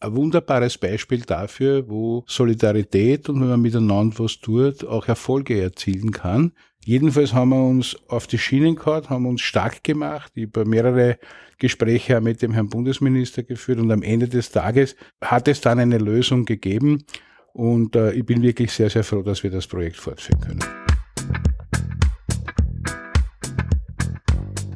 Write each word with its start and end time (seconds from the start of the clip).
ein 0.00 0.16
wunderbares 0.16 0.78
Beispiel 0.78 1.20
dafür, 1.20 1.88
wo 1.88 2.24
Solidarität 2.26 3.28
und 3.28 3.40
wenn 3.40 3.48
man 3.48 3.60
miteinander 3.60 4.18
was 4.18 4.40
tut, 4.40 4.84
auch 4.84 5.06
Erfolge 5.06 5.60
erzielen 5.60 6.10
kann. 6.10 6.52
Jedenfalls 6.82 7.34
haben 7.34 7.50
wir 7.50 7.62
uns 7.62 7.96
auf 8.08 8.26
die 8.26 8.38
Schienen 8.38 8.76
gehabt, 8.76 9.10
haben 9.10 9.26
uns 9.26 9.42
stark 9.42 9.84
gemacht. 9.84 10.32
Ich 10.34 10.46
habe 10.46 10.64
mehrere 10.64 11.18
Gespräche 11.58 12.18
mit 12.22 12.40
dem 12.40 12.52
Herrn 12.52 12.70
Bundesminister 12.70 13.42
geführt 13.42 13.78
und 13.78 13.92
am 13.92 14.02
Ende 14.02 14.28
des 14.28 14.50
Tages 14.50 14.96
hat 15.20 15.46
es 15.46 15.60
dann 15.60 15.78
eine 15.78 15.98
Lösung 15.98 16.46
gegeben 16.46 17.04
und 17.52 17.94
äh, 17.94 18.12
ich 18.12 18.24
bin 18.24 18.40
wirklich 18.40 18.72
sehr, 18.72 18.88
sehr 18.88 19.04
froh, 19.04 19.22
dass 19.22 19.42
wir 19.42 19.50
das 19.50 19.66
Projekt 19.66 19.96
fortführen 19.96 20.40
können. 20.40 20.64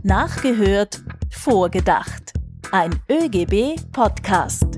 Nachgehört, 0.03 1.03
vorgedacht. 1.31 2.35
Ein 2.71 2.91
ÖGB-Podcast. 3.11 4.74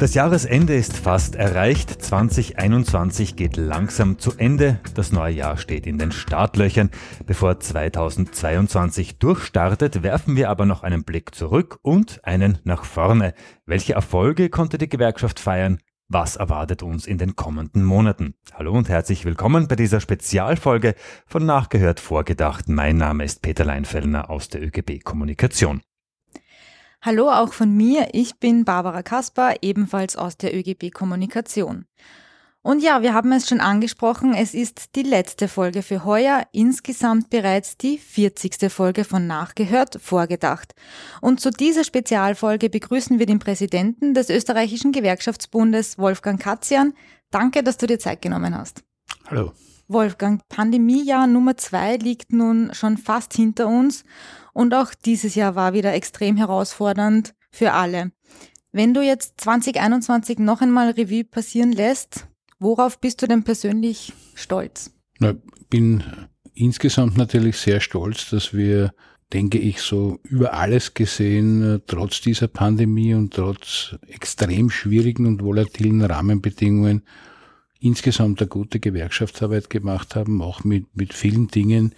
Das 0.00 0.14
Jahresende 0.14 0.74
ist 0.74 0.96
fast 0.96 1.36
erreicht. 1.36 1.88
2021 1.88 3.36
geht 3.36 3.56
langsam 3.56 4.18
zu 4.18 4.32
Ende. 4.36 4.80
Das 4.94 5.12
neue 5.12 5.34
Jahr 5.34 5.56
steht 5.56 5.86
in 5.86 5.98
den 5.98 6.10
Startlöchern. 6.10 6.90
Bevor 7.26 7.60
2022 7.60 9.18
durchstartet, 9.18 10.02
werfen 10.02 10.34
wir 10.34 10.50
aber 10.50 10.66
noch 10.66 10.82
einen 10.82 11.04
Blick 11.04 11.32
zurück 11.32 11.78
und 11.82 12.20
einen 12.24 12.58
nach 12.64 12.84
vorne. 12.84 13.34
Welche 13.66 13.94
Erfolge 13.94 14.50
konnte 14.50 14.78
die 14.78 14.88
Gewerkschaft 14.88 15.38
feiern? 15.38 15.78
Was 16.08 16.34
erwartet 16.34 16.82
uns 16.82 17.06
in 17.06 17.18
den 17.18 17.36
kommenden 17.36 17.84
Monaten? 17.84 18.34
Hallo 18.52 18.72
und 18.72 18.88
herzlich 18.88 19.24
willkommen 19.24 19.68
bei 19.68 19.76
dieser 19.76 20.00
Spezialfolge 20.00 20.96
von 21.24 21.46
Nachgehört 21.46 22.00
Vorgedacht. 22.00 22.68
Mein 22.68 22.96
Name 22.96 23.24
ist 23.24 23.42
Peter 23.42 23.64
Leinfellner 23.64 24.28
aus 24.28 24.48
der 24.48 24.60
ÖGB 24.60 25.04
Kommunikation. 25.04 25.82
Hallo 27.06 27.30
auch 27.30 27.52
von 27.52 27.70
mir, 27.70 28.08
ich 28.12 28.36
bin 28.36 28.64
Barbara 28.64 29.02
Kasper, 29.02 29.56
ebenfalls 29.60 30.16
aus 30.16 30.38
der 30.38 30.56
ÖGB 30.56 30.90
Kommunikation. 30.90 31.84
Und 32.62 32.82
ja, 32.82 33.02
wir 33.02 33.12
haben 33.12 33.30
es 33.32 33.46
schon 33.46 33.60
angesprochen, 33.60 34.32
es 34.32 34.54
ist 34.54 34.96
die 34.96 35.02
letzte 35.02 35.46
Folge 35.48 35.82
für 35.82 36.06
heuer, 36.06 36.46
insgesamt 36.52 37.28
bereits 37.28 37.76
die 37.76 37.98
40. 37.98 38.72
Folge 38.72 39.04
von 39.04 39.26
Nachgehört 39.26 39.98
vorgedacht. 40.00 40.74
Und 41.20 41.40
zu 41.40 41.50
dieser 41.50 41.84
Spezialfolge 41.84 42.70
begrüßen 42.70 43.18
wir 43.18 43.26
den 43.26 43.38
Präsidenten 43.38 44.14
des 44.14 44.30
österreichischen 44.30 44.92
Gewerkschaftsbundes, 44.92 45.98
Wolfgang 45.98 46.40
Katzian. 46.40 46.94
Danke, 47.30 47.62
dass 47.62 47.76
du 47.76 47.86
dir 47.86 47.98
Zeit 47.98 48.22
genommen 48.22 48.56
hast. 48.56 48.82
Hallo. 49.28 49.52
Wolfgang, 49.88 50.40
Pandemiejahr 50.48 51.26
Nummer 51.26 51.56
zwei 51.56 51.96
liegt 51.96 52.32
nun 52.32 52.72
schon 52.72 52.96
fast 52.96 53.34
hinter 53.34 53.68
uns 53.68 54.04
und 54.52 54.74
auch 54.74 54.94
dieses 54.94 55.34
Jahr 55.34 55.54
war 55.54 55.74
wieder 55.74 55.92
extrem 55.92 56.36
herausfordernd 56.36 57.34
für 57.50 57.72
alle. 57.72 58.12
Wenn 58.72 58.94
du 58.94 59.02
jetzt 59.02 59.40
2021 59.40 60.38
noch 60.38 60.60
einmal 60.60 60.90
Revue 60.90 61.24
passieren 61.24 61.72
lässt, 61.72 62.26
worauf 62.58 62.98
bist 62.98 63.22
du 63.22 63.26
denn 63.26 63.44
persönlich 63.44 64.12
stolz? 64.34 64.90
Ich 65.20 65.68
bin 65.68 66.02
insgesamt 66.54 67.16
natürlich 67.16 67.58
sehr 67.58 67.80
stolz, 67.80 68.30
dass 68.30 68.52
wir, 68.52 68.92
denke 69.32 69.58
ich, 69.58 69.80
so 69.80 70.18
über 70.24 70.54
alles 70.54 70.94
gesehen, 70.94 71.82
trotz 71.86 72.20
dieser 72.20 72.48
Pandemie 72.48 73.14
und 73.14 73.34
trotz 73.34 73.96
extrem 74.08 74.70
schwierigen 74.70 75.26
und 75.26 75.42
volatilen 75.42 76.02
Rahmenbedingungen 76.02 77.04
insgesamt 77.84 78.40
eine 78.40 78.48
gute 78.48 78.80
Gewerkschaftsarbeit 78.80 79.68
gemacht 79.68 80.16
haben, 80.16 80.40
auch 80.40 80.64
mit, 80.64 80.96
mit 80.96 81.12
vielen 81.12 81.48
Dingen, 81.48 81.94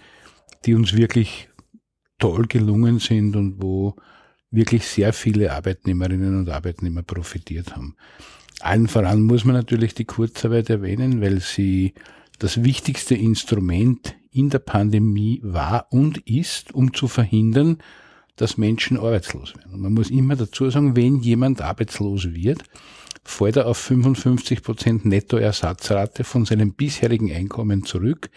die 0.65 0.73
uns 0.73 0.95
wirklich 0.95 1.49
toll 2.19 2.47
gelungen 2.47 2.99
sind 2.99 3.35
und 3.35 3.61
wo 3.61 3.95
wirklich 4.51 4.85
sehr 4.85 5.13
viele 5.13 5.53
Arbeitnehmerinnen 5.53 6.37
und 6.39 6.49
Arbeitnehmer 6.49 7.03
profitiert 7.03 7.75
haben. 7.75 7.95
Allen 8.59 8.87
voran 8.87 9.21
muss 9.21 9.45
man 9.45 9.55
natürlich 9.55 9.93
die 9.93 10.05
Kurzarbeit 10.05 10.69
erwähnen, 10.69 11.21
weil 11.21 11.39
sie 11.39 11.93
das 12.39 12.63
wichtigste 12.63 13.15
Instrument 13.15 14.15
in 14.31 14.49
der 14.49 14.59
Pandemie 14.59 15.39
war 15.43 15.87
und 15.91 16.17
ist, 16.27 16.73
um 16.73 16.93
zu 16.93 17.07
verhindern, 17.07 17.77
dass 18.35 18.57
Menschen 18.57 18.97
arbeitslos 18.97 19.55
werden. 19.55 19.73
Und 19.73 19.81
man 19.81 19.93
muss 19.93 20.09
immer 20.09 20.35
dazu 20.35 20.69
sagen, 20.69 20.95
wenn 20.95 21.17
jemand 21.17 21.61
arbeitslos 21.61 22.33
wird, 22.33 22.63
fällt 23.27 23.57
er 23.57 23.67
auf 23.67 23.77
55 23.77 24.63
Prozent 24.63 25.05
Nettoersatzrate 25.05 26.23
von 26.23 26.45
seinem 26.45 26.71
bisherigen 26.71 27.31
Einkommen 27.31 27.83
zurück. 27.83 28.29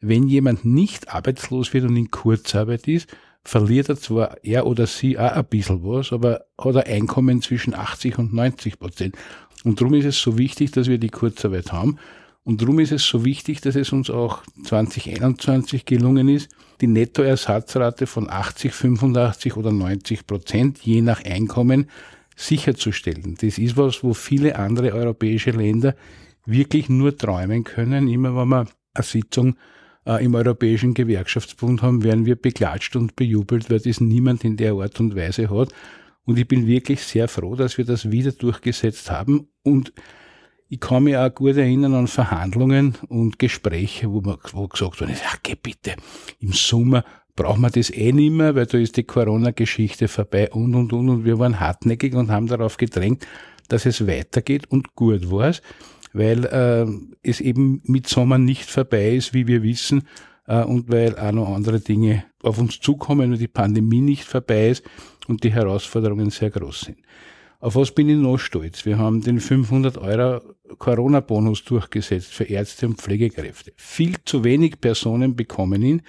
Wenn 0.00 0.28
jemand 0.28 0.64
nicht 0.66 1.08
arbeitslos 1.08 1.72
wird 1.72 1.84
und 1.84 1.96
in 1.96 2.10
Kurzarbeit 2.10 2.86
ist, 2.86 3.08
verliert 3.44 3.88
er 3.88 3.96
zwar 3.96 4.36
er 4.44 4.66
oder 4.66 4.86
sie 4.86 5.18
auch 5.18 5.32
ein 5.32 5.46
bisschen 5.46 5.82
was, 5.82 6.12
aber 6.12 6.44
hat 6.58 6.76
ein 6.76 7.00
Einkommen 7.00 7.40
zwischen 7.40 7.74
80 7.74 8.18
und 8.18 8.34
90 8.34 8.78
Prozent. 8.78 9.16
Und 9.64 9.80
darum 9.80 9.94
ist 9.94 10.04
es 10.04 10.20
so 10.20 10.36
wichtig, 10.36 10.70
dass 10.72 10.86
wir 10.86 10.98
die 10.98 11.08
Kurzarbeit 11.08 11.72
haben. 11.72 11.98
Und 12.44 12.60
darum 12.60 12.78
ist 12.78 12.92
es 12.92 13.04
so 13.04 13.24
wichtig, 13.24 13.62
dass 13.62 13.74
es 13.74 13.90
uns 13.90 14.10
auch 14.10 14.42
2021 14.64 15.86
gelungen 15.86 16.28
ist, 16.28 16.50
die 16.82 16.86
Nettoersatzrate 16.86 18.06
von 18.06 18.28
80, 18.28 18.74
85 18.74 19.56
oder 19.56 19.72
90 19.72 20.26
Prozent 20.26 20.78
je 20.80 21.00
nach 21.00 21.24
Einkommen 21.24 21.88
sicherzustellen. 22.36 23.36
Das 23.40 23.58
ist 23.58 23.76
was, 23.76 24.04
wo 24.04 24.14
viele 24.14 24.56
andere 24.56 24.92
europäische 24.92 25.50
Länder 25.50 25.96
wirklich 26.44 26.88
nur 26.88 27.16
träumen 27.16 27.64
können. 27.64 28.08
Immer 28.08 28.36
wenn 28.36 28.48
man 28.48 28.68
eine 28.94 29.04
Sitzung 29.04 29.56
äh, 30.06 30.24
im 30.24 30.34
Europäischen 30.34 30.94
Gewerkschaftsbund 30.94 31.82
haben, 31.82 32.04
werden 32.04 32.26
wir 32.26 32.36
beklatscht 32.36 32.94
und 32.94 33.16
bejubelt, 33.16 33.70
weil 33.70 33.80
das 33.80 34.00
niemand 34.00 34.44
in 34.44 34.56
der 34.56 34.74
Art 34.74 35.00
und 35.00 35.16
Weise 35.16 35.50
hat. 35.50 35.70
Und 36.24 36.38
ich 36.38 36.46
bin 36.46 36.66
wirklich 36.66 37.02
sehr 37.02 37.26
froh, 37.28 37.56
dass 37.56 37.78
wir 37.78 37.84
das 37.84 38.10
wieder 38.10 38.32
durchgesetzt 38.32 39.10
haben. 39.10 39.48
Und 39.62 39.92
ich 40.68 40.80
kann 40.80 41.04
mich 41.04 41.16
auch 41.16 41.32
gut 41.32 41.56
erinnern 41.56 41.94
an 41.94 42.08
Verhandlungen 42.08 42.96
und 43.08 43.38
Gespräche, 43.38 44.10
wo, 44.10 44.20
man, 44.20 44.36
wo 44.52 44.66
gesagt 44.66 45.00
wurde, 45.00 45.12
ja, 45.12 45.38
geh 45.42 45.54
bitte, 45.54 45.94
im 46.40 46.52
Sommer 46.52 47.04
brauchen 47.36 47.60
wir 47.60 47.70
das 47.70 47.90
eh 47.90 48.12
nicht 48.12 48.32
mehr, 48.32 48.54
weil 48.54 48.66
da 48.66 48.78
ist 48.78 48.96
die 48.96 49.04
Corona-Geschichte 49.04 50.08
vorbei 50.08 50.50
und, 50.50 50.74
und, 50.74 50.92
und. 50.92 51.08
Und 51.08 51.24
wir 51.24 51.38
waren 51.38 51.60
hartnäckig 51.60 52.14
und 52.14 52.30
haben 52.30 52.46
darauf 52.46 52.76
gedrängt, 52.76 53.26
dass 53.68 53.86
es 53.86 54.06
weitergeht 54.06 54.70
und 54.70 54.94
gut 54.94 55.30
war 55.30 55.50
es 55.50 55.62
weil 56.16 56.46
äh, 56.46 56.86
es 57.22 57.40
eben 57.40 57.82
mit 57.84 58.08
Sommer 58.08 58.38
nicht 58.38 58.70
vorbei 58.70 59.16
ist, 59.16 59.34
wie 59.34 59.46
wir 59.46 59.62
wissen, 59.62 60.04
äh, 60.46 60.62
und 60.62 60.90
weil 60.90 61.18
auch 61.18 61.32
noch 61.32 61.54
andere 61.54 61.80
Dinge 61.80 62.24
auf 62.42 62.58
uns 62.58 62.80
zukommen 62.80 63.32
und 63.32 63.38
die 63.38 63.48
Pandemie 63.48 64.00
nicht 64.00 64.24
vorbei 64.24 64.70
ist 64.70 64.84
und 65.28 65.44
die 65.44 65.52
Herausforderungen 65.52 66.30
sehr 66.30 66.50
groß 66.50 66.80
sind. 66.80 66.98
Auf 67.66 67.74
was 67.74 67.90
bin 67.90 68.08
ich 68.08 68.16
noch 68.16 68.38
stolz? 68.38 68.86
Wir 68.86 68.96
haben 68.96 69.22
den 69.22 69.40
500 69.40 69.98
Euro 69.98 70.40
Corona-Bonus 70.78 71.64
durchgesetzt 71.64 72.32
für 72.32 72.44
Ärzte 72.44 72.86
und 72.86 73.00
Pflegekräfte. 73.00 73.72
Viel 73.74 74.14
zu 74.24 74.44
wenig 74.44 74.80
Personen 74.80 75.34
bekommen 75.34 75.82
ihn. 75.82 76.02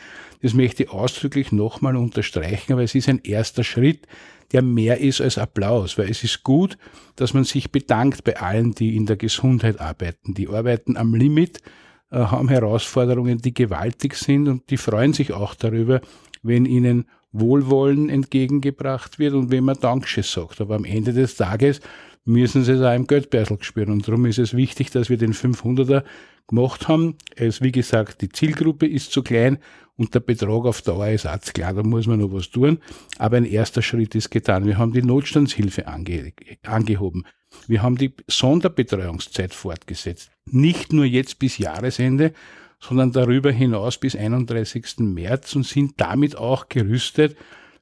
Das 0.44 0.54
möchte 0.54 0.84
ich 0.84 0.92
ausdrücklich 0.92 1.52
nochmal 1.52 1.96
unterstreichen, 1.96 2.74
aber 2.74 2.84
es 2.84 2.94
ist 2.94 3.10
ein 3.10 3.22
erster 3.24 3.64
Schritt, 3.64 4.06
der 4.52 4.62
mehr 4.62 5.00
ist 5.00 5.20
als 5.20 5.40
Applaus, 5.40 5.98
weil 5.98 6.12
es 6.12 6.24
ist 6.24 6.44
gut, 6.44 6.78
dass 7.16 7.34
man 7.34 7.44
sich 7.44 7.72
bedankt 7.72 8.24
bei 8.24 8.38
allen, 8.40 8.76
die 8.76 8.96
in 8.96 9.08
der 9.08 9.18
Gesundheit 9.18 9.82
arbeiten. 9.82 10.36
Die 10.36 10.50
arbeiten 10.50 10.96
am 10.96 11.16
Limit, 11.16 11.64
äh, 12.12 12.18
haben 12.18 12.50
Herausforderungen, 12.50 13.40
die 13.40 13.56
gewaltig 13.56 14.14
sind 14.14 14.48
und 14.48 14.70
die 14.70 14.78
freuen 14.78 15.14
sich 15.14 15.34
auch 15.34 15.56
darüber, 15.56 16.02
wenn 16.44 16.68
ihnen 16.68 17.08
Wohlwollen 17.32 18.10
entgegengebracht 18.10 19.20
wird 19.20 19.34
und 19.34 19.52
wenn 19.52 19.64
man 19.64 19.80
Dankschiss 19.80 20.32
sagt. 20.32 20.62
Aber 20.62 20.76
am 20.76 20.86
Ende 20.86 21.14
des 21.14 21.36
Tages 21.36 21.82
müssen 22.26 22.64
sie 22.64 22.74
es 22.74 22.82
auch 22.82 22.96
im 22.96 23.08
Geldbeutel 23.08 23.58
spüren. 23.62 23.92
Und 23.92 24.08
darum 24.08 24.26
ist 24.26 24.40
es 24.40 24.54
wichtig, 24.54 24.92
dass 24.92 25.10
wir 25.10 25.18
den 25.18 25.34
500er 25.34 26.04
gemacht 26.48 26.88
haben. 26.88 27.16
Es, 27.36 27.62
wie 27.62 27.72
gesagt, 27.72 28.22
die 28.22 28.30
Zielgruppe 28.30 28.88
ist 28.88 29.12
zu 29.12 29.24
klein 29.24 29.60
und 29.96 30.14
der 30.14 30.20
Betrag 30.20 30.66
auf 30.66 30.82
Dauer 30.82 31.10
ist 31.10 31.26
auch 31.26 31.40
klar, 31.40 31.74
da 31.74 31.84
muss 31.84 32.08
man 32.08 32.20
noch 32.20 32.32
was 32.32 32.50
tun. 32.50 32.80
Aber 33.18 33.38
ein 33.38 33.46
erster 33.46 33.82
Schritt 33.82 34.14
ist 34.16 34.30
getan. 34.30 34.66
Wir 34.66 34.78
haben 34.78 34.94
die 34.94 35.02
Notstandshilfe 35.02 35.88
ange 35.88 36.34
angehoben. 36.64 37.26
Wir 37.68 37.82
haben 37.82 37.98
die 37.98 38.14
Sonderbetreuungszeit 38.28 39.54
fortgesetzt. 39.54 40.30
Nicht 40.46 40.94
nur 40.94 41.06
jetzt 41.06 41.40
bis 41.40 41.58
Jahresende, 41.58 42.34
sondern 42.80 43.12
darüber 43.12 43.52
hinaus 43.52 43.98
bis 43.98 44.16
31. 44.16 45.00
März 45.00 45.56
und 45.56 45.66
sind 45.66 45.94
damit 45.98 46.38
auch 46.38 46.70
gerüstet 46.70 47.36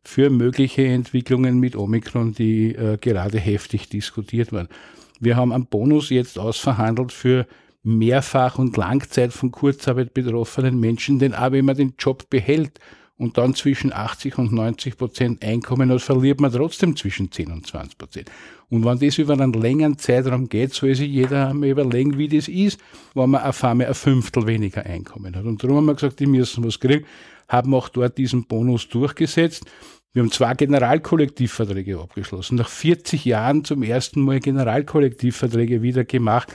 für 0.04 0.30
mögliche 0.30 0.86
Entwicklungen 0.86 1.60
mit 1.60 1.76
Omikron, 1.76 2.34
die 2.34 2.76
äh, 2.76 2.98
gerade 2.98 3.40
heftig 3.40 3.90
diskutiert 3.90 4.52
werden. 4.52 4.70
Wir 5.20 5.36
haben 5.36 5.52
einen 5.52 5.66
Bonus 5.66 6.10
jetzt 6.10 6.38
ausverhandelt 6.38 7.12
für 7.12 7.48
mehrfach 7.84 8.58
und 8.58 8.78
Langzeit 8.78 9.32
von 9.32 9.52
Kurzarbeit 9.52 10.14
betroffenen 10.14 10.80
Menschen, 10.80 11.20
denn 11.20 11.34
auch 11.34 11.52
wenn 11.52 11.66
man 11.66 11.78
den 11.78 11.94
Job 11.98 12.30
behält 12.30 12.80
und 13.18 13.38
dann 13.38 13.56
zwischen 13.56 13.94
80 13.94 14.38
und 14.38 14.52
90 14.52 14.98
Prozent 14.98 15.44
Einkommen 15.44 15.90
hat, 15.90 16.02
verliert 16.02 16.42
man 16.42 16.52
trotzdem 16.52 16.96
zwischen 16.98 17.32
10 17.32 17.52
und 17.52 17.66
20 17.66 17.98
Prozent. 17.98 18.32
Und 18.70 18.84
wenn 18.84 19.00
das 19.00 19.18
über 19.18 19.34
einen 19.34 19.54
längeren 19.54 19.98
Zeitraum 19.98 20.50
geht, 20.50 20.74
soll 20.74 20.96
sich 20.96 21.10
jeder 21.10 21.50
einmal 21.50 21.70
überlegen, 21.70 22.18
wie 22.18 22.28
das 22.28 22.48
ist, 22.48 22.80
wenn 23.14 23.30
man 23.30 23.44
auf 23.44 23.64
einmal 23.64 23.88
ein 23.88 23.94
Fünftel 23.94 24.48
weniger 24.48 24.86
Einkommen 24.86 25.36
hat. 25.36 25.46
Und 25.46 25.64
darum 25.64 25.78
haben 25.78 25.86
wir 25.86 25.94
gesagt, 25.94 26.20
die 26.20 26.26
müssen 26.26 26.64
was 26.66 26.80
kriegen, 26.80 27.06
haben 27.48 27.74
auch 27.74 27.90
dort 27.90 28.18
diesen 28.18 28.46
Bonus 28.46 28.90
durchgesetzt. 28.90 29.66
Wir 30.12 30.24
haben 30.24 30.32
zwei 30.32 30.54
Generalkollektivverträge 30.54 32.00
abgeschlossen. 32.00 32.56
Nach 32.56 32.70
40 32.70 33.24
Jahren 33.24 33.64
zum 33.64 33.84
ersten 33.84 34.22
Mal 34.22 34.40
Generalkollektivverträge 34.40 35.82
wieder 35.82 36.04
gemacht. 36.04 36.54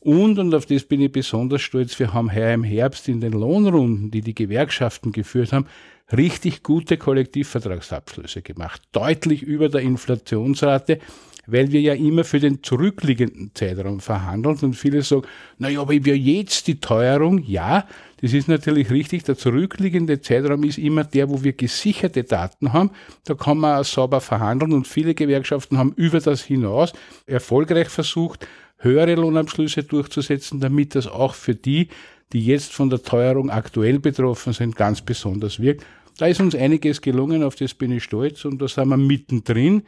Und, 0.00 0.38
und 0.38 0.54
auf 0.54 0.66
das 0.66 0.84
bin 0.84 1.00
ich 1.00 1.10
besonders 1.10 1.62
stolz, 1.62 1.98
wir 1.98 2.12
haben 2.12 2.32
heuer 2.32 2.54
im 2.54 2.62
Herbst 2.62 3.08
in 3.08 3.20
den 3.20 3.32
Lohnrunden, 3.32 4.12
die 4.12 4.20
die 4.20 4.34
Gewerkschaften 4.36 5.10
geführt 5.10 5.52
haben, 5.52 5.66
richtig 6.12 6.62
gute 6.62 6.96
Kollektivvertragsabschlüsse 6.96 8.42
gemacht. 8.42 8.82
Deutlich 8.92 9.42
über 9.42 9.68
der 9.68 9.80
Inflationsrate 9.80 11.00
weil 11.46 11.70
wir 11.72 11.80
ja 11.80 11.94
immer 11.94 12.24
für 12.24 12.40
den 12.40 12.62
zurückliegenden 12.62 13.52
Zeitraum 13.54 14.00
verhandeln 14.00 14.58
und 14.62 14.74
viele 14.74 15.02
sagen, 15.02 15.22
naja, 15.58 15.80
aber 15.80 15.92
wir 15.92 16.16
jetzt 16.16 16.66
die 16.66 16.80
Teuerung, 16.80 17.38
ja, 17.38 17.86
das 18.20 18.32
ist 18.32 18.48
natürlich 18.48 18.90
richtig, 18.90 19.24
der 19.24 19.36
zurückliegende 19.36 20.20
Zeitraum 20.20 20.64
ist 20.64 20.78
immer 20.78 21.04
der, 21.04 21.30
wo 21.30 21.42
wir 21.42 21.52
gesicherte 21.52 22.24
Daten 22.24 22.72
haben, 22.72 22.90
da 23.24 23.34
kann 23.34 23.58
man 23.58 23.84
sauber 23.84 24.20
verhandeln 24.20 24.72
und 24.72 24.86
viele 24.86 25.14
Gewerkschaften 25.14 25.78
haben 25.78 25.92
über 25.96 26.20
das 26.20 26.42
hinaus 26.42 26.92
erfolgreich 27.26 27.88
versucht, 27.88 28.46
höhere 28.78 29.14
Lohnabschlüsse 29.14 29.84
durchzusetzen, 29.84 30.60
damit 30.60 30.94
das 30.94 31.06
auch 31.06 31.34
für 31.34 31.54
die, 31.54 31.88
die 32.32 32.44
jetzt 32.44 32.72
von 32.72 32.90
der 32.90 33.02
Teuerung 33.02 33.50
aktuell 33.50 33.98
betroffen 33.98 34.52
sind, 34.52 34.76
ganz 34.76 35.00
besonders 35.00 35.60
wirkt. 35.60 35.84
Da 36.18 36.26
ist 36.26 36.40
uns 36.40 36.54
einiges 36.54 37.00
gelungen, 37.00 37.42
auf 37.42 37.56
das 37.56 37.74
bin 37.74 37.92
ich 37.92 38.04
stolz 38.04 38.44
und 38.44 38.60
da 38.60 38.68
sind 38.68 38.88
wir 38.88 38.96
mittendrin 38.96 39.82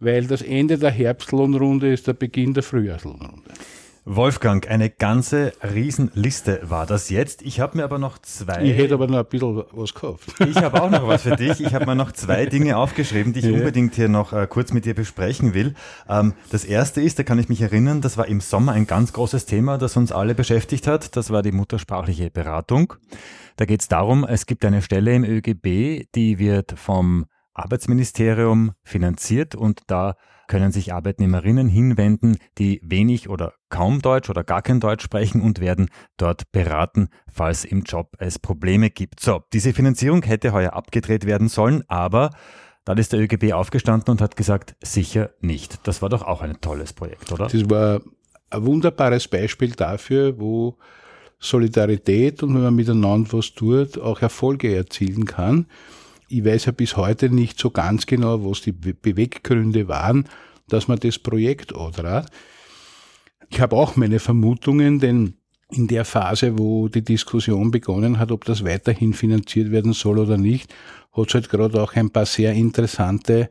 weil 0.00 0.26
das 0.26 0.42
Ende 0.42 0.78
der 0.78 0.90
Herbstlohnrunde 0.90 1.92
ist 1.92 2.06
der 2.06 2.14
Beginn 2.14 2.54
der 2.54 2.62
Frühjahrslohnrunde. 2.62 3.50
Wolfgang, 4.06 4.68
eine 4.68 4.90
ganze 4.90 5.54
Riesenliste 5.62 6.60
war 6.64 6.84
das 6.84 7.08
jetzt. 7.08 7.40
Ich 7.40 7.60
habe 7.60 7.78
mir 7.78 7.84
aber 7.84 7.98
noch 7.98 8.18
zwei. 8.18 8.62
Ich 8.62 8.76
hätte 8.76 8.94
aber 8.94 9.06
noch 9.06 9.20
ein 9.20 9.24
bisschen 9.24 9.64
was 9.72 9.94
gekauft. 9.94 10.34
Ich 10.46 10.56
habe 10.56 10.82
auch 10.82 10.90
noch 10.90 11.08
was 11.08 11.22
für 11.22 11.36
dich. 11.36 11.60
Ich 11.60 11.72
habe 11.72 11.86
mir 11.86 11.94
noch 11.94 12.12
zwei 12.12 12.44
Dinge 12.54 12.76
aufgeschrieben, 12.76 13.32
die 13.32 13.38
ich 13.38 13.46
ja. 13.46 13.52
unbedingt 13.52 13.94
hier 13.94 14.10
noch 14.10 14.34
äh, 14.34 14.46
kurz 14.46 14.74
mit 14.74 14.84
dir 14.84 14.92
besprechen 14.92 15.54
will. 15.54 15.74
Ähm, 16.06 16.34
das 16.50 16.66
erste 16.66 17.00
ist, 17.00 17.18
da 17.18 17.22
kann 17.22 17.38
ich 17.38 17.48
mich 17.48 17.62
erinnern, 17.62 18.02
das 18.02 18.18
war 18.18 18.28
im 18.28 18.42
Sommer 18.42 18.72
ein 18.72 18.86
ganz 18.86 19.14
großes 19.14 19.46
Thema, 19.46 19.78
das 19.78 19.96
uns 19.96 20.12
alle 20.12 20.34
beschäftigt 20.34 20.86
hat. 20.86 21.16
Das 21.16 21.30
war 21.30 21.40
die 21.40 21.52
muttersprachliche 21.52 22.30
Beratung. 22.30 22.92
Da 23.56 23.64
geht 23.64 23.80
es 23.80 23.88
darum, 23.88 24.24
es 24.24 24.44
gibt 24.44 24.66
eine 24.66 24.82
Stelle 24.82 25.14
im 25.14 25.24
ÖGB, 25.24 26.06
die 26.14 26.38
wird 26.38 26.74
vom 26.78 27.24
Arbeitsministerium 27.54 28.72
finanziert 28.82 29.54
und 29.54 29.80
da 29.86 30.16
können 30.48 30.72
sich 30.72 30.92
Arbeitnehmerinnen 30.92 31.68
hinwenden, 31.68 32.38
die 32.58 32.80
wenig 32.82 33.28
oder 33.28 33.54
kaum 33.68 34.02
Deutsch 34.02 34.30
oder 34.30 34.44
gar 34.44 34.62
kein 34.62 34.80
Deutsch 34.80 35.04
sprechen 35.04 35.42
und 35.42 35.60
werden 35.60 35.88
dort 36.16 36.50
beraten, 36.52 37.08
falls 37.30 37.64
im 37.64 37.82
Job 37.82 38.14
es 38.18 38.38
Probleme 38.38 38.90
gibt. 38.90 39.20
So, 39.20 39.42
diese 39.52 39.72
Finanzierung 39.72 40.22
hätte 40.22 40.52
heuer 40.52 40.72
abgedreht 40.72 41.26
werden 41.26 41.48
sollen, 41.48 41.82
aber 41.88 42.30
dann 42.84 42.98
ist 42.98 43.12
der 43.12 43.20
ÖGB 43.20 43.52
aufgestanden 43.52 44.12
und 44.12 44.20
hat 44.20 44.36
gesagt, 44.36 44.76
sicher 44.82 45.30
nicht. 45.40 45.86
Das 45.86 46.02
war 46.02 46.08
doch 46.08 46.22
auch 46.22 46.42
ein 46.42 46.60
tolles 46.60 46.92
Projekt, 46.92 47.32
oder? 47.32 47.48
Das 47.48 47.70
war 47.70 48.00
ein 48.50 48.66
wunderbares 48.66 49.26
Beispiel 49.28 49.72
dafür, 49.72 50.38
wo 50.38 50.76
Solidarität 51.38 52.42
und 52.42 52.54
wenn 52.54 52.62
man 52.62 52.74
miteinander 52.74 53.32
was 53.32 53.52
tut, 53.52 53.98
auch 53.98 54.20
Erfolge 54.22 54.74
erzielen 54.74 55.24
kann 55.24 55.66
ich 56.28 56.44
weiß 56.44 56.66
ja 56.66 56.72
bis 56.72 56.96
heute 56.96 57.30
nicht 57.30 57.58
so 57.58 57.70
ganz 57.70 58.06
genau, 58.06 58.44
was 58.48 58.62
die 58.62 58.72
Beweggründe 58.72 59.88
waren, 59.88 60.28
dass 60.68 60.88
man 60.88 60.98
das 60.98 61.18
Projekt 61.18 61.74
antrat. 61.74 62.30
Ich 63.50 63.60
habe 63.60 63.76
auch 63.76 63.96
meine 63.96 64.18
Vermutungen, 64.18 65.00
denn 65.00 65.34
in 65.70 65.86
der 65.88 66.04
Phase, 66.04 66.58
wo 66.58 66.88
die 66.88 67.02
Diskussion 67.02 67.70
begonnen 67.70 68.18
hat, 68.18 68.30
ob 68.30 68.44
das 68.44 68.64
weiterhin 68.64 69.12
finanziert 69.12 69.70
werden 69.70 69.92
soll 69.92 70.18
oder 70.18 70.36
nicht, 70.36 70.74
hat 71.12 71.28
es 71.28 71.34
halt 71.34 71.48
gerade 71.48 71.82
auch 71.82 71.94
ein 71.94 72.10
paar 72.10 72.26
sehr 72.26 72.52
interessante, 72.52 73.48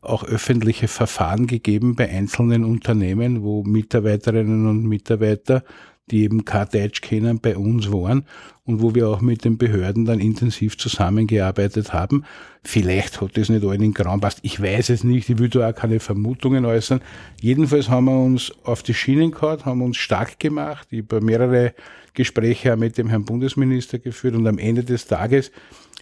auch 0.00 0.24
öffentliche 0.24 0.88
Verfahren 0.88 1.46
gegeben 1.46 1.94
bei 1.94 2.08
einzelnen 2.08 2.64
Unternehmen, 2.64 3.42
wo 3.42 3.62
Mitarbeiterinnen 3.62 4.66
und 4.66 4.84
Mitarbeiter 4.84 5.62
die 6.10 6.22
eben 6.22 6.44
kein 6.44 6.68
Deutsch 6.68 7.00
kennen, 7.00 7.40
bei 7.40 7.56
uns 7.56 7.90
waren 7.92 8.24
und 8.64 8.82
wo 8.82 8.94
wir 8.94 9.08
auch 9.08 9.20
mit 9.20 9.44
den 9.44 9.58
Behörden 9.58 10.04
dann 10.04 10.20
intensiv 10.20 10.76
zusammengearbeitet 10.76 11.92
haben. 11.92 12.24
Vielleicht 12.64 13.20
hat 13.20 13.36
das 13.36 13.48
nicht 13.48 13.64
allen 13.64 13.82
in 13.82 13.94
Grauen 13.94 14.20
passt. 14.20 14.38
Ich 14.42 14.60
weiß 14.60 14.90
es 14.90 15.04
nicht. 15.04 15.28
Ich 15.28 15.38
will 15.38 15.48
da 15.48 15.70
auch 15.70 15.74
keine 15.74 16.00
Vermutungen 16.00 16.64
äußern. 16.64 17.00
Jedenfalls 17.40 17.88
haben 17.88 18.06
wir 18.06 18.18
uns 18.18 18.52
auf 18.64 18.82
die 18.82 18.94
Schienen 18.94 19.30
gehabt, 19.30 19.64
haben 19.64 19.82
uns 19.82 19.96
stark 19.96 20.38
gemacht. 20.38 20.88
Ich 20.90 21.02
habe 21.02 21.20
mehrere 21.20 21.74
Gespräche 22.14 22.76
mit 22.76 22.98
dem 22.98 23.08
Herrn 23.08 23.24
Bundesminister 23.24 23.98
geführt 23.98 24.34
und 24.34 24.46
am 24.46 24.58
Ende 24.58 24.84
des 24.84 25.06
Tages 25.06 25.50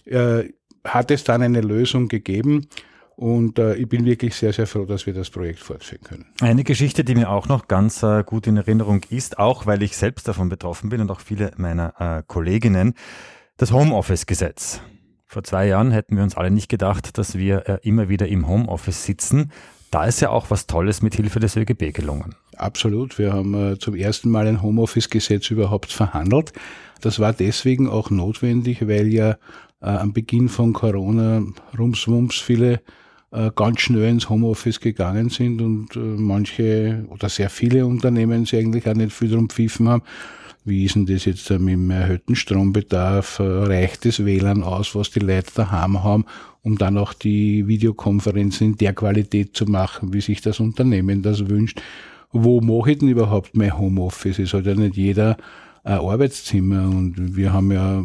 äh, 0.05 0.43
hat 0.83 1.11
es 1.11 1.23
dann 1.23 1.41
eine 1.41 1.61
Lösung 1.61 2.07
gegeben. 2.07 2.67
Und 3.15 3.59
äh, 3.59 3.75
ich 3.75 3.87
bin 3.87 4.05
wirklich 4.05 4.35
sehr, 4.35 4.53
sehr 4.53 4.65
froh, 4.65 4.85
dass 4.85 5.05
wir 5.05 5.13
das 5.13 5.29
Projekt 5.29 5.59
fortführen 5.59 6.03
können. 6.03 6.25
Eine 6.39 6.63
Geschichte, 6.63 7.03
die 7.03 7.15
mir 7.15 7.29
auch 7.29 7.47
noch 7.47 7.67
ganz 7.67 8.01
äh, 8.03 8.23
gut 8.23 8.47
in 8.47 8.57
Erinnerung 8.57 9.01
ist, 9.09 9.37
auch 9.37 9.65
weil 9.65 9.83
ich 9.83 9.95
selbst 9.95 10.27
davon 10.27 10.49
betroffen 10.49 10.89
bin 10.89 11.01
und 11.01 11.11
auch 11.11 11.19
viele 11.19 11.51
meiner 11.57 11.93
äh, 11.99 12.23
Kolleginnen, 12.25 12.95
das 13.57 13.71
Homeoffice-Gesetz. 13.71 14.81
Vor 15.27 15.43
zwei 15.43 15.67
Jahren 15.67 15.91
hätten 15.91 16.15
wir 16.17 16.23
uns 16.23 16.35
alle 16.35 16.51
nicht 16.51 16.67
gedacht, 16.67 17.17
dass 17.17 17.37
wir 17.37 17.69
äh, 17.69 17.77
immer 17.83 18.09
wieder 18.09 18.27
im 18.27 18.47
Homeoffice 18.47 19.05
sitzen. 19.05 19.51
Da 19.91 20.05
ist 20.05 20.21
ja 20.21 20.29
auch 20.29 20.49
was 20.49 20.67
Tolles 20.67 21.01
mit 21.01 21.15
Hilfe 21.15 21.39
des 21.39 21.55
ÖGB 21.55 21.93
gelungen. 21.93 22.35
Absolut. 22.57 23.19
Wir 23.19 23.33
haben 23.33 23.73
äh, 23.73 23.77
zum 23.77 23.95
ersten 23.95 24.29
Mal 24.29 24.47
ein 24.47 24.61
Homeoffice-Gesetz 24.61 25.51
überhaupt 25.51 25.91
verhandelt. 25.91 26.53
Das 27.01 27.19
war 27.19 27.33
deswegen 27.33 27.87
auch 27.87 28.09
notwendig, 28.09 28.87
weil 28.87 29.07
ja 29.07 29.37
äh, 29.81 29.85
am 29.85 30.13
Beginn 30.13 30.49
von 30.49 30.73
Corona 30.73 31.43
rumswumps 31.77 32.39
viele 32.39 32.81
äh, 33.31 33.51
ganz 33.55 33.81
schnell 33.81 34.09
ins 34.09 34.29
Homeoffice 34.29 34.79
gegangen 34.79 35.29
sind 35.29 35.61
und 35.61 35.95
äh, 35.95 35.99
manche 35.99 37.05
oder 37.09 37.29
sehr 37.29 37.49
viele 37.49 37.85
Unternehmen 37.85 38.45
sich 38.45 38.59
eigentlich 38.59 38.87
auch 38.87 38.93
nicht 38.93 39.13
viel 39.13 39.29
drum 39.29 39.49
pfiffen 39.49 39.89
haben. 39.89 40.03
Wie 40.63 40.85
ist 40.85 40.95
denn 40.95 41.07
das 41.07 41.25
jetzt 41.25 41.49
mit 41.49 41.73
dem 41.73 41.89
erhöhten 41.89 42.35
Strombedarf? 42.35 43.39
Reicht 43.39 44.05
das 44.05 44.23
WLAN 44.23 44.61
aus, 44.61 44.93
was 44.93 45.09
die 45.09 45.19
Leute 45.19 45.51
daheim 45.55 46.03
haben, 46.03 46.25
um 46.61 46.77
dann 46.77 46.99
auch 46.99 47.13
die 47.13 47.67
Videokonferenzen 47.67 48.67
in 48.67 48.77
der 48.77 48.93
Qualität 48.93 49.57
zu 49.57 49.65
machen, 49.65 50.13
wie 50.13 50.21
sich 50.21 50.41
das 50.41 50.59
Unternehmen 50.59 51.23
das 51.23 51.49
wünscht? 51.49 51.81
Wo 52.31 52.61
mache 52.61 52.91
ich 52.91 52.99
denn 52.99 53.09
überhaupt 53.09 53.55
mein 53.57 53.75
Homeoffice? 53.75 54.37
Es 54.37 54.53
hat 54.53 54.67
ja 54.67 54.75
nicht 54.75 54.95
jeder 54.95 55.35
ein 55.83 55.99
Arbeitszimmer 55.99 56.83
und 56.83 57.35
wir 57.35 57.53
haben 57.53 57.71
ja 57.71 58.03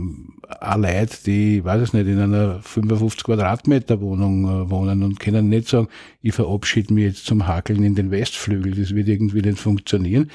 auch 0.60 0.76
Leute, 0.76 1.16
die, 1.24 1.58
ich 1.58 1.64
weiß 1.64 1.82
es 1.82 1.92
nicht, 1.92 2.06
in 2.06 2.20
einer 2.20 2.60
55 2.60 3.24
Quadratmeter 3.24 4.00
Wohnung 4.00 4.44
äh, 4.44 4.70
wohnen 4.70 5.02
und 5.02 5.20
können 5.20 5.48
nicht 5.48 5.68
sagen, 5.68 5.88
ich 6.22 6.34
verabschiede 6.34 6.92
mich 6.94 7.04
jetzt 7.04 7.26
zum 7.26 7.46
Hakeln 7.46 7.82
in 7.82 7.94
den 7.94 8.10
Westflügel. 8.10 8.74
Das 8.74 8.94
wird 8.94 9.08
irgendwie 9.08 9.42
nicht 9.42 9.58
funktionieren. 9.58 10.30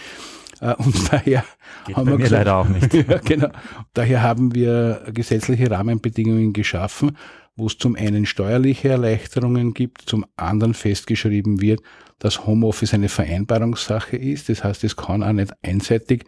Äh, 0.59 0.75
und 0.75 0.95
daher 1.11 1.43
Geht 1.85 1.95
haben 1.95 2.09
wir 2.09 2.17
gesagt, 2.17 2.31
leider 2.31 2.55
auch 2.57 2.67
nicht. 2.67 2.93
ja, 3.09 3.17
genau. 3.17 3.49
Daher 3.93 4.21
haben 4.21 4.55
wir 4.55 5.03
gesetzliche 5.13 5.69
Rahmenbedingungen 5.69 6.53
geschaffen, 6.53 7.17
wo 7.55 7.67
es 7.67 7.77
zum 7.77 7.95
einen 7.95 8.25
steuerliche 8.25 8.89
Erleichterungen 8.89 9.73
gibt, 9.73 10.03
zum 10.03 10.25
anderen 10.37 10.73
festgeschrieben 10.73 11.61
wird, 11.61 11.81
dass 12.19 12.45
Homeoffice 12.45 12.93
eine 12.93 13.09
Vereinbarungssache 13.09 14.15
ist. 14.17 14.49
Das 14.49 14.63
heißt, 14.63 14.83
es 14.83 14.95
kann 14.95 15.23
auch 15.23 15.33
nicht 15.33 15.51
einseitig 15.63 16.25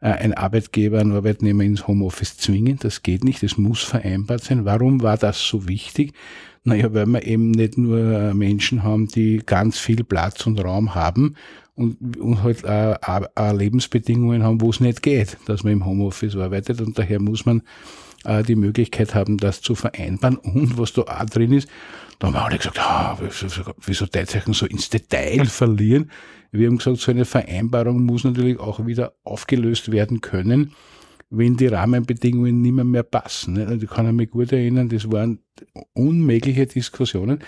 ein 0.00 0.34
Arbeitgeber 0.34 1.00
einen 1.00 1.12
Arbeitnehmer 1.12 1.64
ins 1.64 1.86
Homeoffice 1.86 2.36
zwingen. 2.36 2.78
Das 2.80 3.02
geht 3.02 3.24
nicht, 3.24 3.42
das 3.42 3.56
muss 3.56 3.82
vereinbart 3.82 4.44
sein. 4.44 4.64
Warum 4.64 5.02
war 5.02 5.16
das 5.16 5.46
so 5.46 5.68
wichtig? 5.68 6.12
Naja, 6.64 6.92
weil 6.92 7.06
wir 7.06 7.24
eben 7.24 7.52
nicht 7.52 7.78
nur 7.78 7.98
äh, 7.98 8.34
Menschen 8.34 8.82
haben, 8.82 9.06
die 9.06 9.40
ganz 9.44 9.78
viel 9.78 10.02
Platz 10.02 10.46
und 10.46 10.62
Raum 10.62 10.94
haben 10.96 11.36
und, 11.76 12.16
und 12.16 12.42
halt 12.42 12.66
auch, 12.66 13.22
auch 13.34 13.52
Lebensbedingungen 13.52 14.42
haben, 14.42 14.60
wo 14.60 14.70
es 14.70 14.80
nicht 14.80 15.02
geht, 15.02 15.36
dass 15.46 15.62
man 15.62 15.74
im 15.74 15.86
Homeoffice 15.86 16.34
arbeitet 16.34 16.80
und 16.80 16.98
daher 16.98 17.20
muss 17.20 17.46
man 17.46 17.62
äh, 18.24 18.42
die 18.42 18.56
Möglichkeit 18.56 19.14
haben, 19.14 19.36
das 19.36 19.60
zu 19.60 19.76
vereinbaren 19.76 20.36
und 20.38 20.76
was 20.76 20.92
da 20.92 21.02
auch 21.02 21.24
drin 21.26 21.52
ist, 21.52 21.68
da 22.18 22.28
haben 22.28 22.34
wir 22.34 22.44
alle 22.44 22.58
gesagt, 22.58 22.80
ah, 22.80 23.16
wieso, 23.20 23.62
wieso 23.84 24.06
Teilzeichen 24.06 24.54
so 24.54 24.66
ins 24.66 24.88
Detail 24.88 25.44
verlieren? 25.46 26.10
Wir 26.58 26.68
haben 26.68 26.78
gesagt, 26.78 26.98
so 26.98 27.10
eine 27.10 27.24
Vereinbarung 27.24 28.02
muss 28.04 28.24
natürlich 28.24 28.58
auch 28.58 28.86
wieder 28.86 29.14
aufgelöst 29.24 29.90
werden 29.90 30.20
können, 30.20 30.72
wenn 31.30 31.56
die 31.56 31.66
Rahmenbedingungen 31.66 32.60
nicht 32.60 32.72
mehr, 32.72 32.84
mehr 32.84 33.02
passen. 33.02 33.58
Also 33.58 33.84
ich 33.84 33.90
kann 33.90 34.14
mich 34.14 34.30
gut 34.30 34.52
erinnern, 34.52 34.88
das 34.88 35.10
waren 35.10 35.40
unmögliche 35.92 36.66
Diskussionen. 36.66 37.40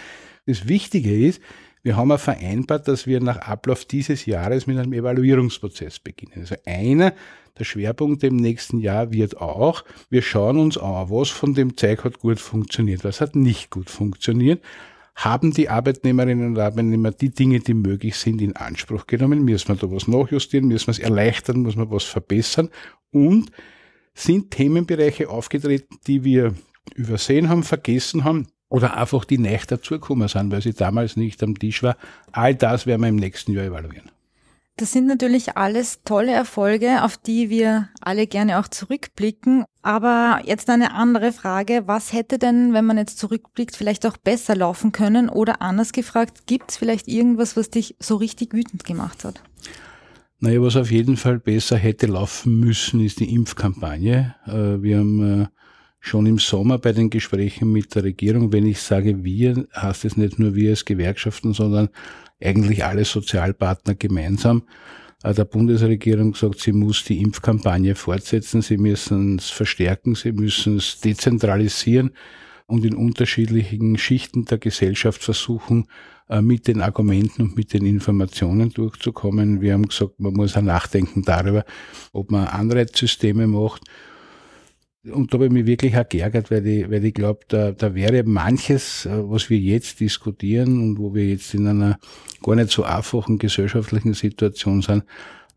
Das 0.47 0.67
Wichtige 0.67 1.15
ist, 1.15 1.41
wir 1.83 1.97
haben 1.97 2.11
ja 2.11 2.19
vereinbart, 2.19 2.89
dass 2.89 3.07
wir 3.07 3.21
nach 3.21 3.39
Ablauf 3.39 3.85
dieses 3.85 4.27
Jahres 4.27 4.67
mit 4.67 4.79
einem 4.79 4.93
Evaluierungsprozess 4.93 6.01
beginnen. 6.01 6.33
Also 6.37 6.57
einer 6.67 7.15
der 7.59 7.65
Schwerpunkte 7.65 8.27
im 8.27 8.37
nächsten 8.37 8.79
Jahr 8.79 9.13
wird 9.13 9.37
auch, 9.41 9.85
wir 10.11 10.23
schauen 10.23 10.59
uns 10.59 10.77
an, 10.77 11.11
was 11.11 11.29
von 11.29 11.55
dem 11.55 11.77
Zeug 11.77 12.05
hat 12.05 12.19
gut 12.19 12.41
funktioniert, 12.41 13.05
was 13.05 13.21
hat 13.21 13.37
nicht 13.37 13.71
gut 13.71 13.91
funktioniert 13.91 14.61
haben 15.19 15.53
die 15.53 15.69
Arbeitnehmerinnen 15.69 16.51
und 16.51 16.59
Arbeitnehmer 16.59 17.11
die 17.11 17.31
Dinge, 17.31 17.59
die 17.59 17.75
möglich 17.75 18.17
sind, 18.17 18.41
in 18.41 18.55
Anspruch 18.55 19.07
genommen? 19.07 19.45
Müssen 19.45 19.69
wir 19.69 19.75
da 19.75 19.91
was 19.91 20.07
nachjustieren? 20.07 20.69
Müssen 20.69 20.87
wir 20.87 20.93
es 20.93 20.99
erleichtern? 21.01 21.63
Muss 21.63 21.75
man 21.75 21.91
was 21.91 22.05
verbessern? 22.05 22.71
Und 23.11 23.51
sind 24.15 24.53
Themenbereiche 24.53 25.29
aufgetreten, 25.29 25.99
die 26.07 26.23
wir 26.23 26.55
übersehen 26.95 27.49
haben, 27.49 27.65
vergessen 27.65 28.23
haben, 28.23 28.47
oder 28.69 28.97
einfach 28.97 29.25
die 29.25 29.39
nicht 29.39 29.73
dazugekommen 29.73 30.29
sind, 30.29 30.53
weil 30.53 30.63
sie 30.63 30.75
damals 30.75 31.17
nicht 31.17 31.43
am 31.43 31.59
Tisch 31.59 31.83
war. 31.83 31.97
All 32.33 32.55
das 32.55 32.87
werden 32.87 33.03
wir 33.03 33.09
im 33.09 33.17
nächsten 33.17 33.53
Jahr 33.53 33.65
evaluieren. 33.65 34.11
Das 34.79 34.93
sind 34.93 35.09
natürlich 35.09 35.57
alles 35.57 36.05
tolle 36.05 36.31
Erfolge, 36.31 37.03
auf 37.03 37.17
die 37.17 37.51
wir 37.51 37.89
alle 38.01 38.29
gerne 38.29 38.61
auch 38.61 38.69
zurückblicken. 38.69 39.65
Aber 39.83 40.41
jetzt 40.45 40.71
eine 40.71 40.95
andere 40.95 41.33
Frage. 41.33 41.83
Was 41.87 42.13
hätte 42.13 42.39
denn, 42.39 42.73
wenn 42.75 42.85
man 42.85 42.97
jetzt 42.97 43.19
zurückblickt, 43.19 43.75
vielleicht 43.75 44.07
auch 44.07 44.17
besser 44.17 44.55
laufen 44.55 44.93
können? 44.93 45.31
Oder 45.31 45.63
anders 45.63 45.91
gefragt, 45.91 46.47
gibt 46.47 46.71
es 46.71 46.77
vielleicht 46.77 47.09
irgendwas, 47.09 47.57
was 47.57 47.71
dich 47.71 47.97
so 47.99 48.15
richtig 48.15 48.55
wütend 48.55 48.85
gemacht 48.85 49.25
hat? 49.25 49.43
Naja, 50.39 50.63
was 50.63 50.77
auf 50.77 50.93
jeden 50.93 51.17
Fall 51.17 51.41
besser 51.41 51.77
hätte 51.77 52.07
laufen 52.07 52.61
müssen, 52.61 53.01
ist 53.01 53.19
die 53.19 53.35
Impfkampagne. 53.35 54.37
Äh, 54.47 54.81
wir 54.81 54.99
haben 54.99 55.43
äh, 55.43 55.47
schon 55.99 56.27
im 56.27 56.39
Sommer 56.39 56.79
bei 56.79 56.93
den 56.93 57.11
Gesprächen 57.11 57.73
mit 57.73 57.97
der 57.97 58.05
Regierung, 58.05 58.53
wenn 58.53 58.65
ich 58.65 58.81
sage 58.81 59.25
wir, 59.25 59.67
heißt 59.75 60.05
es 60.05 60.17
nicht 60.17 60.39
nur 60.39 60.55
wir 60.55 60.71
als 60.71 60.85
Gewerkschaften, 60.85 61.53
sondern 61.53 61.89
eigentlich 62.43 62.85
alle 62.85 63.05
Sozialpartner 63.05 63.95
gemeinsam 63.95 64.63
äh, 65.23 65.35
der 65.35 65.45
Bundesregierung 65.45 66.33
gesagt, 66.33 66.61
sie 66.61 66.73
muss 66.73 67.05
die 67.05 67.21
Impfkampagne 67.21 67.95
fortsetzen, 67.95 68.63
sie 68.63 68.77
müssen 68.77 69.37
es 69.37 69.51
verstärken, 69.51 70.15
sie 70.15 70.33
müssen 70.33 70.77
es 70.77 71.01
dezentralisieren 71.01 72.13
und 72.67 72.85
in 72.85 72.95
unterschiedlichen 72.95 73.99
Schichten 73.99 74.45
der 74.45 74.59
Gesellschaft 74.59 75.23
versuchen, 75.23 75.87
äh, 76.29 76.43
mit 76.43 76.69
den 76.69 76.83
Argumenten 76.83 77.43
und 77.43 77.57
mit 77.57 77.73
den 77.73 77.87
Informationen 77.87 78.71
durchzukommen. 78.71 79.61
Wir 79.61 79.73
haben 79.73 79.89
gesagt, 79.89 80.21
man 80.21 80.35
muss 80.35 80.57
auch 80.57 80.63
nachdenken 80.63 81.23
darüber, 81.23 81.65
ob 82.13 82.31
man 82.31 82.47
Anreizsysteme 82.47 83.47
macht 83.47 83.83
und 85.13 85.33
da 85.33 85.37
habe 85.37 85.47
ich 85.47 85.53
mich 85.53 85.67
wirklich 85.67 85.97
auch 85.97 86.09
geärgert, 86.09 86.51
weil 86.51 86.67
ich, 86.67 86.91
weil 86.91 87.05
ich 87.05 87.15
glaube, 87.15 87.41
da, 87.49 87.73
da 87.73 87.95
wäre 87.95 88.23
manches, 88.25 89.07
äh, 89.07 89.11
was 89.13 89.51
wir 89.51 89.59
jetzt 89.59 90.01
diskutieren 90.01 90.81
und 90.81 90.99
wo 90.99 91.15
wir 91.15 91.27
jetzt 91.27 91.55
in 91.55 91.67
einer 91.67 91.99
gar 92.43 92.55
nicht 92.55 92.71
so 92.71 92.85
einfachen 92.85 93.39
gesellschaftlichen 93.39 94.15
Situation 94.15 94.83
sind, 94.83 95.05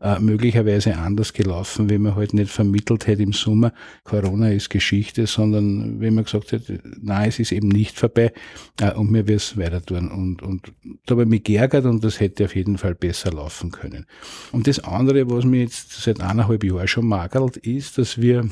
äh, 0.02 0.18
möglicherweise 0.18 0.96
anders 0.98 1.32
gelaufen, 1.32 1.88
wenn 1.88 2.02
man 2.02 2.16
halt 2.16 2.34
nicht 2.34 2.50
vermittelt 2.50 3.06
hätte 3.06 3.22
im 3.22 3.32
Sommer, 3.32 3.72
Corona 4.02 4.50
ist 4.50 4.68
Geschichte, 4.68 5.26
sondern 5.26 6.00
wenn 6.00 6.14
man 6.14 6.24
gesagt 6.24 6.50
hätte, 6.50 6.80
nein, 7.00 7.28
es 7.28 7.38
ist 7.38 7.52
eben 7.52 7.68
nicht 7.68 7.96
vorbei 7.96 8.32
äh, 8.80 8.92
und 8.94 9.14
wir 9.14 9.28
werden 9.28 9.36
es 9.36 9.56
weiter 9.56 9.80
tun. 9.80 10.10
Und, 10.10 10.42
und 10.42 10.72
da 11.06 11.12
habe 11.12 11.22
ich 11.22 11.28
mich 11.28 11.44
geärgert 11.44 11.84
und 11.84 12.02
das 12.02 12.18
hätte 12.18 12.46
auf 12.46 12.56
jeden 12.56 12.78
Fall 12.78 12.96
besser 12.96 13.30
laufen 13.30 13.70
können. 13.70 14.06
Und 14.50 14.66
das 14.66 14.80
andere, 14.80 15.30
was 15.30 15.44
mir 15.44 15.60
jetzt 15.60 15.92
seit 16.02 16.20
eineinhalb 16.20 16.64
Jahren 16.64 16.88
schon 16.88 17.06
magert, 17.06 17.56
ist, 17.58 17.98
dass 17.98 18.20
wir 18.20 18.48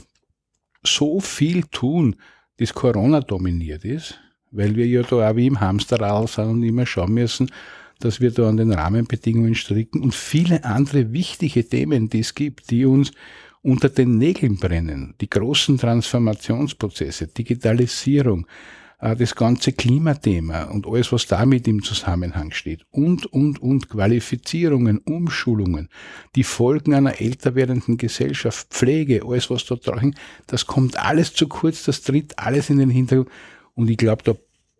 so 0.84 1.20
viel 1.20 1.64
tun, 1.64 2.16
das 2.58 2.74
Corona 2.74 3.20
dominiert 3.20 3.84
ist, 3.84 4.18
weil 4.50 4.76
wir 4.76 4.86
ja 4.86 5.02
da 5.02 5.30
auch 5.30 5.36
wie 5.36 5.46
im 5.46 5.60
Hamsterrad 5.60 6.28
sind 6.28 6.48
und 6.48 6.62
immer 6.62 6.86
schauen 6.86 7.14
müssen, 7.14 7.50
dass 8.00 8.20
wir 8.20 8.30
da 8.30 8.48
an 8.48 8.56
den 8.56 8.72
Rahmenbedingungen 8.72 9.54
stricken 9.54 10.02
und 10.02 10.14
viele 10.14 10.64
andere 10.64 11.12
wichtige 11.12 11.68
Themen, 11.68 12.08
die 12.08 12.20
es 12.20 12.34
gibt, 12.34 12.70
die 12.70 12.86
uns 12.86 13.12
unter 13.62 13.90
den 13.90 14.16
Nägeln 14.16 14.56
brennen, 14.56 15.14
die 15.20 15.28
großen 15.28 15.76
Transformationsprozesse, 15.76 17.26
Digitalisierung, 17.28 18.46
das 19.00 19.34
ganze 19.34 19.72
Klimathema 19.72 20.64
und 20.64 20.86
alles, 20.86 21.12
was 21.12 21.26
damit 21.26 21.66
im 21.66 21.82
Zusammenhang 21.82 22.52
steht 22.52 22.84
und, 22.90 23.26
und, 23.26 23.60
und 23.60 23.88
Qualifizierungen, 23.88 24.98
Umschulungen, 24.98 25.88
die 26.36 26.44
Folgen 26.44 26.94
einer 26.94 27.20
älter 27.20 27.54
werdenden 27.54 27.96
Gesellschaft, 27.96 28.68
Pflege, 28.70 29.22
alles, 29.26 29.50
was 29.50 29.64
da 29.64 29.76
dran 29.76 30.14
das 30.46 30.66
kommt 30.66 30.98
alles 30.98 31.34
zu 31.34 31.48
kurz, 31.48 31.84
das 31.84 32.02
tritt 32.02 32.38
alles 32.38 32.70
in 32.70 32.78
den 32.78 32.90
Hintergrund 32.90 33.30
und 33.74 33.88
ich 33.88 33.96
glaube, 33.96 34.22
da 34.22 34.34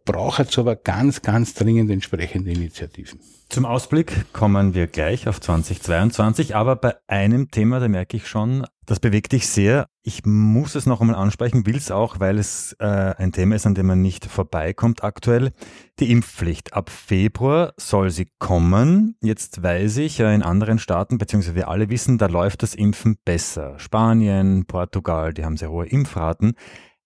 braucht 0.05 0.49
es 0.51 0.59
aber 0.59 0.77
ganz, 0.77 1.23
ganz 1.23 1.55
dringend 1.55 1.91
entsprechende 1.91 2.51
Initiativen. 2.51 3.21
Zum 3.49 3.65
Ausblick 3.65 4.33
kommen 4.33 4.75
wir 4.75 4.87
gleich 4.87 5.27
auf 5.29 5.41
2022, 5.41 6.55
aber 6.55 6.77
bei 6.77 6.95
einem 7.09 7.51
Thema, 7.51 7.81
da 7.81 7.89
merke 7.89 8.17
ich 8.17 8.29
schon, 8.29 8.67
das 8.87 9.01
bewegt 9.01 9.33
dich 9.33 9.49
sehr. 9.49 9.87
Ich 10.03 10.25
muss 10.25 10.77
es 10.77 10.87
noch 10.87 11.03
einmal 11.03 11.17
ansprechen, 11.17 11.67
will 11.67 11.77
es 11.77 11.91
auch, 11.91 12.21
weil 12.21 12.39
es 12.39 12.75
äh, 12.79 12.87
ein 12.87 13.33
Thema 13.33 13.57
ist, 13.57 13.67
an 13.67 13.75
dem 13.75 13.87
man 13.87 14.01
nicht 14.01 14.25
vorbeikommt 14.25 15.05
aktuell. 15.05 15.53
Die 15.99 16.11
Impfpflicht. 16.11 16.73
Ab 16.73 16.89
Februar 16.89 17.75
soll 17.77 18.11
sie 18.11 18.29
kommen. 18.39 19.17
Jetzt 19.21 19.63
weiß 19.63 19.99
ich, 19.99 20.21
in 20.21 20.43
anderen 20.43 20.79
Staaten, 20.79 21.19
beziehungsweise 21.19 21.55
wir 21.55 21.69
alle 21.69 21.91
wissen, 21.91 22.17
da 22.17 22.27
läuft 22.27 22.63
das 22.63 22.75
Impfen 22.75 23.19
besser. 23.27 23.79
Spanien, 23.79 24.65
Portugal, 24.65 25.35
die 25.35 25.45
haben 25.45 25.59
sehr 25.59 25.71
hohe 25.71 25.87
Impfraten. 25.87 26.55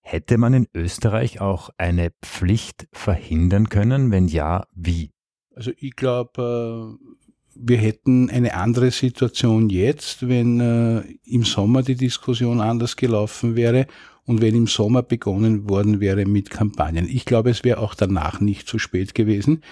Hätte 0.01 0.39
man 0.39 0.55
in 0.55 0.69
Österreich 0.73 1.41
auch 1.41 1.71
eine 1.77 2.13
Pflicht 2.23 2.87
verhindern 2.93 3.71
können? 3.71 4.13
Wenn 4.13 4.29
ja, 4.29 4.67
wie? 4.73 5.11
Also 5.57 5.73
ich 5.77 5.97
glaube, 5.97 6.97
äh, 7.01 7.24
wir 7.57 7.79
hätten 7.79 8.31
eine 8.31 8.55
andere 8.55 8.91
Situation 8.91 9.71
jetzt, 9.71 10.29
wenn 10.29 10.61
äh, 10.61 11.03
im 11.25 11.45
Sommer 11.45 11.83
die 11.83 11.95
Diskussion 11.95 12.61
anders 12.61 12.97
gelaufen 12.97 13.57
wäre 13.57 13.87
und 14.27 14.41
wenn 14.41 14.55
im 14.55 14.67
Sommer 14.67 15.03
begonnen 15.03 15.69
worden 15.69 16.01
wäre 16.01 16.25
mit 16.27 16.51
Kampagnen. 16.51 17.09
Ich 17.09 17.25
glaube, 17.25 17.51
es 17.51 17.63
wäre 17.65 17.79
auch 17.79 17.95
danach 17.95 18.41
nicht 18.41 18.67
zu 18.69 18.79
spät 18.79 19.15
gewesen. 19.15 19.63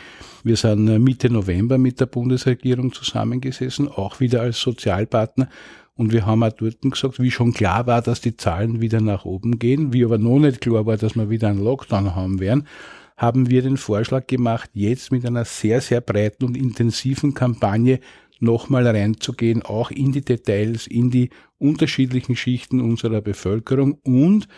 Wir 0.44 0.56
sind 0.56 0.88
äh, 0.88 0.98
Mitte 0.98 1.30
November 1.30 1.78
mit 1.78 2.00
der 2.00 2.06
Bundesregierung 2.06 2.92
zusammengesessen, 2.92 3.88
auch 3.88 4.20
wieder 4.20 4.42
als 4.42 4.60
Sozialpartner. 4.60 5.48
Und 5.94 6.12
wir 6.12 6.24
haben 6.24 6.42
auch 6.42 6.52
dort 6.52 6.80
gesagt, 6.80 7.20
wie 7.20 7.30
schon 7.30 7.52
klar 7.52 7.86
war, 7.86 8.00
dass 8.00 8.20
die 8.20 8.36
Zahlen 8.36 8.80
wieder 8.80 9.00
nach 9.00 9.24
oben 9.24 9.58
gehen, 9.58 9.92
wie 9.92 10.04
aber 10.04 10.18
noch 10.18 10.38
nicht 10.38 10.60
klar 10.60 10.86
war, 10.86 10.96
dass 10.96 11.16
wir 11.16 11.28
wieder 11.28 11.48
einen 11.48 11.62
Lockdown 11.62 12.14
haben 12.14 12.40
werden, 12.40 12.66
haben 13.22 13.48
wir 13.48 13.62
den 13.62 13.76
Vorschlag 13.76 14.26
gemacht, 14.26 14.68
jetzt 14.74 15.12
mit 15.12 15.24
einer 15.24 15.44
sehr, 15.44 15.80
sehr 15.80 16.00
breiten 16.00 16.44
und 16.44 16.56
intensiven 16.56 17.34
Kampagne 17.34 18.00
nochmal 18.40 18.84
reinzugehen, 18.84 19.62
auch 19.62 19.92
in 19.92 20.10
die 20.10 20.24
Details, 20.24 20.88
in 20.88 21.12
die 21.12 21.30
unterschiedlichen 21.58 22.34
Schichten 22.34 22.80
unserer 22.80 23.20
Bevölkerung 23.20 23.98
und 24.02 24.48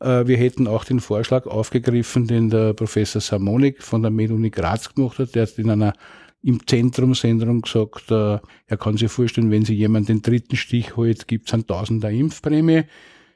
äh, 0.00 0.26
wir 0.26 0.36
hätten 0.36 0.66
auch 0.66 0.84
den 0.84 0.98
Vorschlag 0.98 1.46
aufgegriffen, 1.46 2.26
den 2.26 2.50
der 2.50 2.74
Professor 2.74 3.20
Samonik 3.20 3.80
von 3.80 4.02
der 4.02 4.10
MedUni 4.10 4.50
Graz 4.50 4.92
gemacht 4.92 5.20
hat. 5.20 5.36
Der 5.36 5.42
hat 5.42 5.56
in 5.56 5.70
einer 5.70 5.92
im 6.42 6.66
Zentrumsendung 6.66 7.60
gesagt, 7.60 8.10
äh, 8.10 8.38
er 8.66 8.76
kann 8.76 8.96
sich 8.96 9.12
vorstellen, 9.12 9.52
wenn 9.52 9.64
sich 9.64 9.78
jemand 9.78 10.08
den 10.08 10.20
dritten 10.22 10.56
Stich 10.56 10.96
holt, 10.96 11.28
gibt 11.28 11.46
es 11.46 11.54
einen 11.54 11.66
Tausender 11.66 12.10
Impfprämie. 12.10 12.84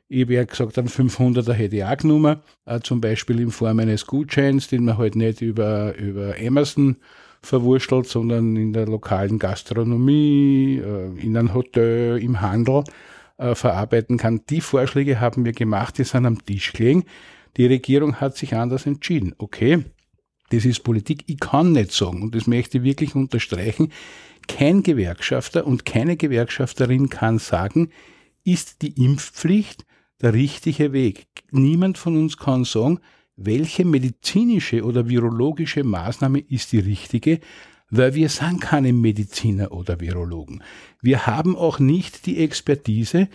Ich 0.08 0.28
ja 0.28 0.44
gesagt, 0.44 0.78
einen 0.78 0.88
500er 0.88 1.52
hätte 1.52 1.76
ich 1.76 1.84
auch 1.84 1.96
genommen, 1.96 2.36
äh, 2.66 2.80
zum 2.80 3.00
Beispiel 3.00 3.40
in 3.40 3.50
Form 3.50 3.78
eines 3.78 4.06
Gutscheins, 4.06 4.68
den 4.68 4.84
man 4.84 4.98
halt 4.98 5.16
nicht 5.16 5.40
über, 5.40 5.96
über 5.96 6.34
Amazon 6.38 6.96
verwurstelt, 7.40 8.06
sondern 8.06 8.56
in 8.56 8.72
der 8.72 8.86
lokalen 8.86 9.38
Gastronomie, 9.38 10.80
äh, 10.84 11.20
in 11.20 11.36
einem 11.36 11.54
Hotel, 11.54 12.18
im 12.22 12.40
Handel 12.40 12.84
äh, 13.38 13.54
verarbeiten 13.54 14.18
kann. 14.18 14.42
Die 14.50 14.60
Vorschläge 14.60 15.20
haben 15.20 15.44
wir 15.44 15.52
gemacht, 15.52 15.98
die 15.98 16.04
sind 16.04 16.26
am 16.26 16.44
Tisch 16.44 16.72
gelegen. 16.72 17.04
Die 17.56 17.66
Regierung 17.66 18.16
hat 18.16 18.36
sich 18.36 18.54
anders 18.54 18.86
entschieden. 18.86 19.34
Okay, 19.38 19.84
das 20.50 20.64
ist 20.64 20.84
Politik. 20.84 21.24
Ich 21.26 21.40
kann 21.40 21.72
nicht 21.72 21.92
sagen, 21.92 22.22
und 22.22 22.34
das 22.34 22.46
möchte 22.46 22.78
ich 22.78 22.84
wirklich 22.84 23.14
unterstreichen, 23.14 23.92
kein 24.48 24.82
Gewerkschafter 24.82 25.66
und 25.66 25.84
keine 25.84 26.16
Gewerkschafterin 26.16 27.08
kann 27.08 27.38
sagen, 27.38 27.90
ist 28.44 28.82
die 28.82 29.02
Impfpflicht 29.02 29.84
der 30.20 30.34
richtige 30.34 30.92
Weg. 30.92 31.26
Niemand 31.50 31.98
von 31.98 32.16
uns 32.16 32.36
kann 32.36 32.64
sagen, 32.64 33.00
welche 33.36 33.84
medizinische 33.84 34.84
oder 34.84 35.08
virologische 35.08 35.82
Maßnahme 35.82 36.40
ist 36.40 36.72
die 36.72 36.78
richtige, 36.78 37.40
weil 37.90 38.14
wir 38.14 38.28
sind 38.28 38.60
keine 38.60 38.92
Mediziner 38.92 39.72
oder 39.72 40.00
Virologen. 40.00 40.62
Wir 41.00 41.26
haben 41.26 41.56
auch 41.56 41.78
nicht 41.78 42.26
die 42.26 42.38
Expertise, 42.38 43.28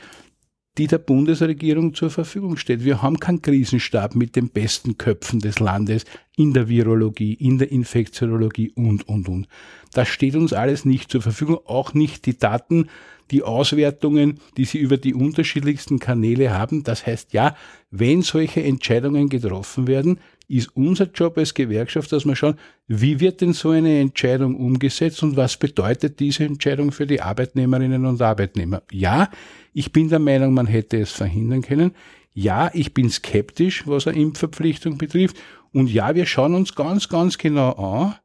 die 0.78 0.88
der 0.88 0.98
Bundesregierung 1.00 1.94
zur 1.94 2.10
Verfügung 2.10 2.56
steht. 2.56 2.86
Wir 2.86 3.02
haben 3.02 3.20
keinen 3.20 3.42
Krisenstab 3.42 4.16
mit 4.16 4.36
den 4.36 4.50
besten 4.50 4.98
Köpfen 4.98 5.40
des 5.40 5.60
Landes 5.60 6.06
in 6.38 6.54
der 6.54 6.70
Virologie, 6.70 7.34
in 7.34 7.58
der 7.58 7.72
Infektiologie 7.72 8.72
und, 8.76 9.08
und, 9.08 9.28
und. 9.28 9.48
Das 9.94 10.08
steht 10.08 10.36
uns 10.36 10.54
alles 10.54 10.86
nicht 10.86 11.12
zur 11.12 11.22
Verfügung, 11.22 11.60
auch 11.66 11.94
nicht 11.94 12.26
die 12.26 12.38
Daten, 12.38 12.88
die 13.32 13.44
Auswertungen, 13.44 14.40
die 14.58 14.66
sie 14.66 14.80
über 14.80 14.98
die 14.98 15.14
unterschiedlichsten 15.14 16.00
Kanäle 16.00 16.52
haben. 16.52 16.84
Das 16.84 17.06
heißt, 17.06 17.34
ja, 17.34 17.56
wenn 17.92 18.22
solche 18.22 18.64
Entscheidungen 18.64 19.30
getroffen 19.30 19.88
werden, 19.88 20.20
ist 20.48 20.76
unser 20.76 21.10
Job 21.12 21.38
als 21.38 21.54
Gewerkschaft, 21.54 22.12
dass 22.12 22.26
wir 22.26 22.36
schauen, 22.36 22.56
wie 22.88 23.20
wird 23.20 23.42
denn 23.42 23.54
so 23.54 23.70
eine 23.70 24.00
Entscheidung 24.00 24.56
umgesetzt 24.56 25.22
und 25.22 25.38
was 25.38 25.58
bedeutet 25.58 26.20
diese 26.20 26.44
Entscheidung 26.44 26.92
für 26.92 27.06
die 27.06 27.22
Arbeitnehmerinnen 27.22 28.06
und 28.06 28.22
Arbeitnehmer. 28.22 28.82
Ja, 28.92 29.30
ich 29.74 29.92
bin 29.92 30.10
der 30.10 30.20
Meinung, 30.20 30.54
man 30.54 30.66
hätte 30.66 30.98
es 30.98 31.12
verhindern 31.12 31.62
können. 31.62 31.92
Ja, 32.34 32.72
ich 32.74 32.94
bin 32.94 33.10
skeptisch, 33.10 33.86
was 33.86 34.08
eine 34.08 34.20
Impfverpflichtung 34.20 34.98
betrifft. 34.98 35.38
Und 35.72 35.92
ja, 35.92 36.16
wir 36.16 36.26
schauen 36.26 36.56
uns 36.56 36.74
ganz, 36.74 37.10
ganz 37.10 37.38
genau 37.38 37.74
an, 37.74 38.16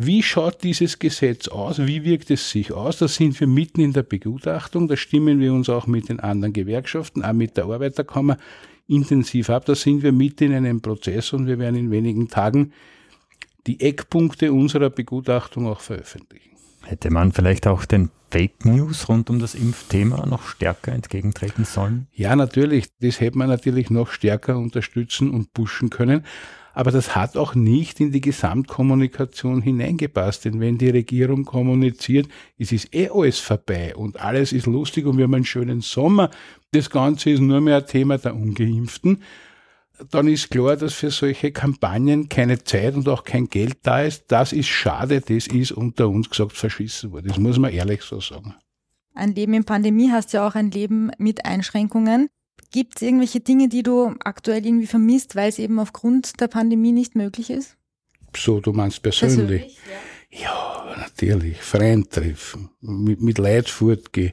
wie 0.00 0.22
schaut 0.22 0.62
dieses 0.62 1.00
Gesetz 1.00 1.48
aus? 1.48 1.78
Wie 1.78 2.04
wirkt 2.04 2.30
es 2.30 2.50
sich 2.50 2.72
aus? 2.72 2.98
Da 2.98 3.08
sind 3.08 3.38
wir 3.40 3.48
mitten 3.48 3.80
in 3.80 3.92
der 3.92 4.04
Begutachtung. 4.04 4.86
Da 4.86 4.96
stimmen 4.96 5.40
wir 5.40 5.52
uns 5.52 5.68
auch 5.68 5.88
mit 5.88 6.08
den 6.08 6.20
anderen 6.20 6.52
Gewerkschaften, 6.52 7.24
auch 7.24 7.32
mit 7.32 7.56
der 7.56 7.64
Arbeiterkammer 7.64 8.36
intensiv 8.86 9.50
ab. 9.50 9.64
Da 9.64 9.74
sind 9.74 10.04
wir 10.04 10.12
mitten 10.12 10.44
in 10.44 10.54
einem 10.54 10.80
Prozess 10.80 11.32
und 11.32 11.48
wir 11.48 11.58
werden 11.58 11.74
in 11.74 11.90
wenigen 11.90 12.28
Tagen 12.28 12.72
die 13.66 13.80
Eckpunkte 13.80 14.52
unserer 14.52 14.88
Begutachtung 14.88 15.66
auch 15.66 15.80
veröffentlichen. 15.80 16.50
Hätte 16.84 17.10
man 17.10 17.32
vielleicht 17.32 17.66
auch 17.66 17.84
den 17.84 18.10
Fake 18.30 18.64
News 18.64 19.08
rund 19.08 19.30
um 19.30 19.40
das 19.40 19.56
Impfthema 19.56 20.26
noch 20.26 20.46
stärker 20.46 20.92
entgegentreten 20.92 21.64
sollen? 21.64 22.06
Ja, 22.12 22.36
natürlich. 22.36 22.86
Das 23.00 23.20
hätte 23.20 23.36
man 23.36 23.48
natürlich 23.48 23.90
noch 23.90 24.12
stärker 24.12 24.58
unterstützen 24.58 25.30
und 25.30 25.52
pushen 25.54 25.90
können. 25.90 26.24
Aber 26.78 26.92
das 26.92 27.16
hat 27.16 27.36
auch 27.36 27.56
nicht 27.56 27.98
in 27.98 28.12
die 28.12 28.20
Gesamtkommunikation 28.20 29.62
hineingepasst. 29.62 30.44
Denn 30.44 30.60
wenn 30.60 30.78
die 30.78 30.90
Regierung 30.90 31.44
kommuniziert, 31.44 32.28
es 32.56 32.70
ist 32.70 32.94
eh 32.94 33.08
alles 33.08 33.40
vorbei 33.40 33.96
und 33.96 34.20
alles 34.20 34.52
ist 34.52 34.66
lustig 34.66 35.04
und 35.04 35.16
wir 35.16 35.24
haben 35.24 35.34
einen 35.34 35.44
schönen 35.44 35.80
Sommer, 35.80 36.30
das 36.70 36.88
Ganze 36.88 37.30
ist 37.30 37.40
nur 37.40 37.60
mehr 37.60 37.78
ein 37.78 37.86
Thema 37.88 38.16
der 38.16 38.36
Ungeimpften, 38.36 39.24
dann 40.12 40.28
ist 40.28 40.52
klar, 40.52 40.76
dass 40.76 40.94
für 40.94 41.10
solche 41.10 41.50
Kampagnen 41.50 42.28
keine 42.28 42.62
Zeit 42.62 42.94
und 42.94 43.08
auch 43.08 43.24
kein 43.24 43.48
Geld 43.48 43.78
da 43.82 44.02
ist. 44.02 44.26
Das 44.28 44.52
ist 44.52 44.68
schade, 44.68 45.20
das 45.20 45.48
ist 45.48 45.72
unter 45.72 46.08
uns 46.08 46.30
gesagt 46.30 46.52
verschissen 46.52 47.10
worden. 47.10 47.26
Das 47.26 47.38
muss 47.38 47.58
man 47.58 47.72
ehrlich 47.72 48.02
so 48.02 48.20
sagen. 48.20 48.54
Ein 49.14 49.34
Leben 49.34 49.54
in 49.54 49.64
Pandemie 49.64 50.12
heißt 50.12 50.32
ja 50.32 50.46
auch 50.46 50.54
ein 50.54 50.70
Leben 50.70 51.10
mit 51.18 51.44
Einschränkungen. 51.44 52.28
Gibt 52.70 52.96
es 52.96 53.02
irgendwelche 53.02 53.40
Dinge, 53.40 53.68
die 53.68 53.82
du 53.82 54.14
aktuell 54.20 54.64
irgendwie 54.64 54.86
vermisst, 54.86 55.36
weil 55.36 55.48
es 55.48 55.58
eben 55.58 55.78
aufgrund 55.78 56.40
der 56.40 56.48
Pandemie 56.48 56.92
nicht 56.92 57.14
möglich 57.14 57.50
ist? 57.50 57.76
So, 58.36 58.60
du 58.60 58.72
meinst 58.72 59.02
persönlich? 59.02 59.36
persönlich 59.36 59.78
ja. 60.30 60.40
ja. 60.40 60.96
natürlich. 60.98 61.62
Freien 61.62 62.08
treffen, 62.08 62.70
mit, 62.80 63.22
mit 63.22 63.38
Leid 63.38 63.70
fortgehen. 63.70 64.32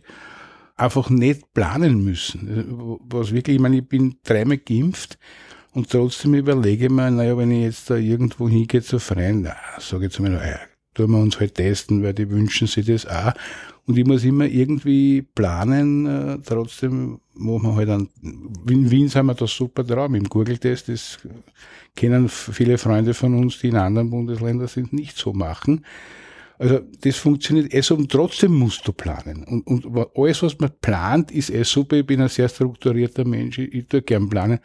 Einfach 0.75 1.09
nicht 1.09 1.53
planen 1.53 2.03
müssen. 2.03 2.99
Was 3.07 3.31
wirklich, 3.31 3.55
ich 3.55 3.61
meine, 3.61 3.77
ich 3.77 3.87
bin 3.87 4.17
dreimal 4.23 4.57
geimpft 4.57 5.17
und 5.71 5.89
trotzdem 5.89 6.33
überlege 6.33 6.85
ich 6.85 6.91
mir, 6.91 7.09
naja, 7.09 7.37
wenn 7.37 7.51
ich 7.51 7.63
jetzt 7.63 7.89
da 7.89 7.95
irgendwo 7.95 8.49
hingehe 8.49 8.81
zu 8.81 8.99
Freien, 8.99 9.43
na, 9.43 9.55
sage 9.79 10.07
ich 10.07 10.11
zu 10.11 10.21
mir, 10.21 10.31
naja, 10.31 10.59
tun 10.93 11.11
wir 11.11 11.19
uns 11.19 11.39
halt 11.39 11.55
testen, 11.55 12.03
weil 12.03 12.13
die 12.13 12.29
wünschen 12.29 12.67
sich 12.67 12.85
das 12.85 13.05
auch. 13.05 13.33
Und 13.87 13.97
ich 13.97 14.05
muss 14.05 14.23
immer 14.23 14.45
irgendwie 14.45 15.21
planen, 15.21 16.07
äh, 16.07 16.39
trotzdem 16.43 17.19
machen 17.35 17.63
wir 17.63 17.75
halt 17.75 17.89
an, 17.89 18.09
in 18.67 18.89
Wien 18.89 19.09
sind 19.09 19.27
wir 19.27 19.35
da 19.35 19.45
super 19.45 19.83
drauf, 19.83 20.11
im 20.11 20.23
Google-Test, 20.23 20.89
das 20.89 21.19
kennen 21.95 22.27
viele 22.27 22.77
Freunde 22.79 23.13
von 23.13 23.35
uns, 23.35 23.59
die 23.59 23.67
in 23.67 23.75
anderen 23.75 24.09
Bundesländern 24.09 24.67
sind, 24.67 24.91
nicht 24.91 25.17
so 25.17 25.33
machen. 25.33 25.85
Also 26.57 26.79
das 27.01 27.17
funktioniert 27.17 27.73
eh 27.73 27.81
so 27.81 27.95
und 27.95 28.11
trotzdem 28.11 28.53
musst 28.53 28.87
du 28.87 28.93
planen. 28.93 29.43
Und, 29.43 29.67
und 29.67 30.07
alles, 30.15 30.41
was 30.41 30.57
man 30.57 30.71
plant, 30.81 31.31
ist 31.31 31.49
eh 31.49 31.63
super. 31.63 31.97
Ich 31.97 32.05
bin 32.05 32.21
ein 32.21 32.29
sehr 32.29 32.47
strukturierter 32.47 33.25
Mensch, 33.25 33.59
ich, 33.59 33.73
ich 33.73 33.87
tue 33.87 34.01
gern 34.01 34.29
planen. 34.29 34.59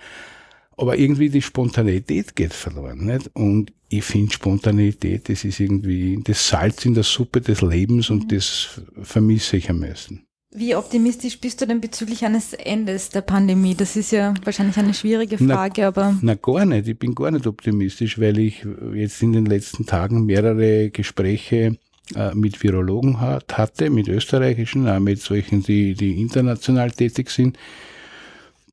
Aber 0.81 0.97
irgendwie 0.97 1.29
die 1.29 1.43
Spontanität 1.43 2.35
geht 2.35 2.55
verloren. 2.55 3.05
Nicht? 3.05 3.31
Und 3.35 3.71
ich 3.91 4.03
finde 4.03 4.33
Spontanität, 4.33 5.29
das 5.29 5.45
ist 5.45 5.61
irgendwie 5.61 6.23
das 6.25 6.49
Salz 6.49 6.87
in 6.87 6.95
der 6.95 7.03
Suppe 7.03 7.43
des 7.43 7.61
Lebens 7.61 8.09
und 8.09 8.25
mhm. 8.25 8.29
das 8.29 8.81
vermisse 9.03 9.59
ich 9.59 9.69
am 9.69 9.81
meisten. 9.81 10.25
Wie 10.53 10.75
optimistisch 10.75 11.39
bist 11.39 11.61
du 11.61 11.67
denn 11.67 11.83
bezüglich 11.83 12.25
eines 12.25 12.55
Endes 12.55 13.11
der 13.11 13.21
Pandemie? 13.21 13.75
Das 13.75 13.95
ist 13.95 14.11
ja 14.11 14.33
wahrscheinlich 14.43 14.79
eine 14.79 14.95
schwierige 14.95 15.37
Frage, 15.37 15.83
na, 15.83 15.89
aber. 15.89 16.19
Na, 16.23 16.35
gar 16.35 16.65
nicht. 16.65 16.89
Ich 16.89 16.99
bin 16.99 17.15
gar 17.15 17.31
nicht 17.31 17.47
optimistisch, 17.47 18.19
weil 18.19 18.39
ich 18.39 18.67
jetzt 18.95 19.23
in 19.23 19.33
den 19.33 19.47
letzten 19.47 19.85
Tagen 19.85 20.25
mehrere 20.25 20.91
Gespräche 20.91 21.77
äh, 22.17 22.35
mit 22.35 22.61
Virologen 22.63 23.21
hat, 23.21 23.59
hatte, 23.59 23.91
mit 23.91 24.09
österreichischen, 24.09 24.89
auch 24.89 24.99
mit 24.99 25.21
solchen, 25.21 25.63
die, 25.63 25.93
die 25.93 26.21
international 26.21 26.91
tätig 26.91 27.31
sind 27.31 27.59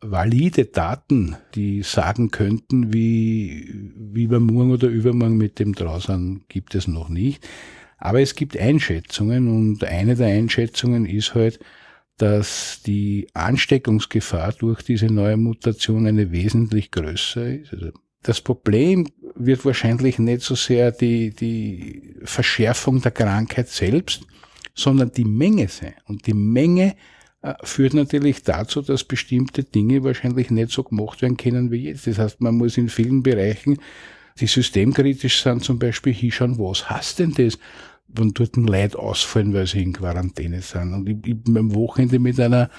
valide 0.01 0.65
Daten, 0.65 1.35
die 1.55 1.83
sagen 1.83 2.31
könnten, 2.31 2.93
wie, 2.93 3.91
wie 3.95 4.29
wir 4.29 4.39
morgen 4.39 4.71
oder 4.71 4.87
übermorgen 4.87 5.37
mit 5.37 5.59
dem 5.59 5.73
draußen 5.73 6.45
gibt 6.47 6.75
es 6.75 6.87
noch 6.87 7.09
nicht. 7.09 7.47
Aber 7.97 8.21
es 8.21 8.35
gibt 8.35 8.57
Einschätzungen 8.57 9.47
und 9.47 9.83
eine 9.83 10.15
der 10.15 10.27
Einschätzungen 10.27 11.05
ist 11.05 11.33
halt, 11.35 11.59
dass 12.17 12.81
die 12.85 13.27
Ansteckungsgefahr 13.33 14.53
durch 14.53 14.81
diese 14.81 15.07
neue 15.07 15.37
Mutation 15.37 16.07
eine 16.07 16.31
wesentlich 16.31 16.91
größer 16.91 17.47
ist. 17.47 17.73
Also 17.73 17.91
das 18.23 18.41
Problem 18.41 19.07
wird 19.35 19.65
wahrscheinlich 19.65 20.19
nicht 20.19 20.41
so 20.41 20.55
sehr 20.55 20.91
die, 20.91 21.31
die 21.31 22.15
Verschärfung 22.23 23.01
der 23.01 23.11
Krankheit 23.11 23.69
selbst, 23.69 24.21
sondern 24.73 25.11
die 25.11 25.25
Menge 25.25 25.67
sein. 25.67 25.93
Und 26.05 26.27
die 26.27 26.33
Menge 26.33 26.95
führt 27.63 27.93
natürlich 27.93 28.43
dazu, 28.43 28.81
dass 28.81 29.03
bestimmte 29.03 29.63
Dinge 29.63 30.03
wahrscheinlich 30.03 30.49
nicht 30.51 30.71
so 30.71 30.83
gemacht 30.83 31.21
werden 31.21 31.37
können 31.37 31.71
wie 31.71 31.89
jetzt. 31.89 32.07
Das 32.07 32.19
heißt, 32.19 32.41
man 32.41 32.55
muss 32.55 32.77
in 32.77 32.89
vielen 32.89 33.23
Bereichen, 33.23 33.79
die 34.39 34.47
systemkritisch 34.47 35.41
sind, 35.41 35.63
zum 35.63 35.79
Beispiel 35.79 36.13
hinschauen, 36.13 36.59
was 36.59 36.89
hast 36.89 37.19
denn 37.19 37.33
das? 37.33 37.57
wenn 38.07 38.33
dort 38.33 38.55
ein 38.55 38.67
Leid 38.67 38.95
ausfallen, 38.95 39.53
weil 39.53 39.67
sie 39.67 39.83
in 39.83 39.93
Quarantäne 39.93 40.61
sind. 40.61 40.93
Und 40.93 41.09
ich, 41.09 41.17
ich 41.25 41.35
habe 41.47 41.59
am 41.59 41.75
Wochenende 41.75 42.19
mit 42.19 42.39
einer 42.39 42.69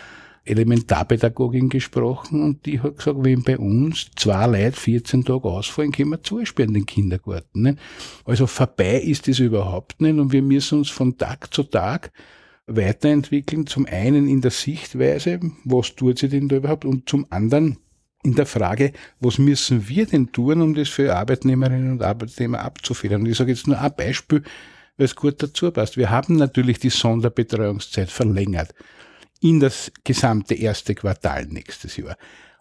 Elementarpädagogin 0.45 1.69
gesprochen 1.69 2.43
und 2.43 2.65
die 2.65 2.81
hat 2.81 2.97
gesagt, 2.97 3.19
wenn 3.21 3.43
bei 3.43 3.59
uns 3.59 4.11
zwei 4.17 4.47
Leute 4.47 4.73
14 4.73 5.25
Tage 5.25 5.45
ausfallen, 5.45 5.93
können 5.93 6.11
wir 6.11 6.23
zusperren 6.23 6.73
den 6.73 6.87
Kindergarten. 6.87 7.63
Nicht? 7.63 7.79
Also 8.25 8.47
vorbei 8.47 8.99
ist 9.01 9.29
das 9.29 9.41
überhaupt 9.41 10.01
nicht 10.01 10.19
und 10.19 10.33
wir 10.33 10.43
müssen 10.43 10.79
uns 10.79 10.89
von 10.89 11.19
Tag 11.19 11.53
zu 11.53 11.65
Tag 11.65 12.11
weiterentwickeln. 12.69 13.67
Zum 13.67 13.87
einen 13.87 14.29
in 14.29 14.41
der 14.41 14.51
Sichtweise, 14.51 15.41
was 15.65 15.95
tut 15.97 16.19
sie 16.19 16.29
denn 16.29 16.49
da 16.49 16.57
überhaupt? 16.57 16.85
Und 16.85 17.09
zum 17.09 17.27
anderen 17.31 17.79
in 18.23 18.35
der 18.35 18.47
Frage, 18.47 18.93
was 19.21 19.39
müssen 19.39 19.89
wir 19.89 20.07
denn 20.07 20.33
tun, 20.33 20.61
um 20.61 20.75
das 20.75 20.89
für 20.89 21.17
Arbeitnehmerinnen 21.17 21.93
und 21.93 22.03
Arbeitnehmer 22.03 22.61
abzufedern? 22.61 23.23
Und 23.23 23.29
ich 23.29 23.37
sage 23.37 23.53
jetzt 23.53 23.67
nur 23.67 23.81
ein 23.81 23.95
Beispiel, 23.97 24.43
weil 24.97 25.05
es 25.05 25.17
gut 25.17 25.43
dazu 25.43 25.71
passt. 25.71 25.97
Wir 25.97 26.11
haben 26.11 26.37
natürlich 26.37 26.79
die 26.79 26.91
Sonderbetreuungszeit 26.91 28.11
verlängert 28.11 28.75
in 29.41 29.61
das 29.61 29.93
gesamte 30.05 30.55
erste 30.55 30.95
Quartal 30.95 31.47
nächstes 31.47 31.97
Jahr. 31.97 32.17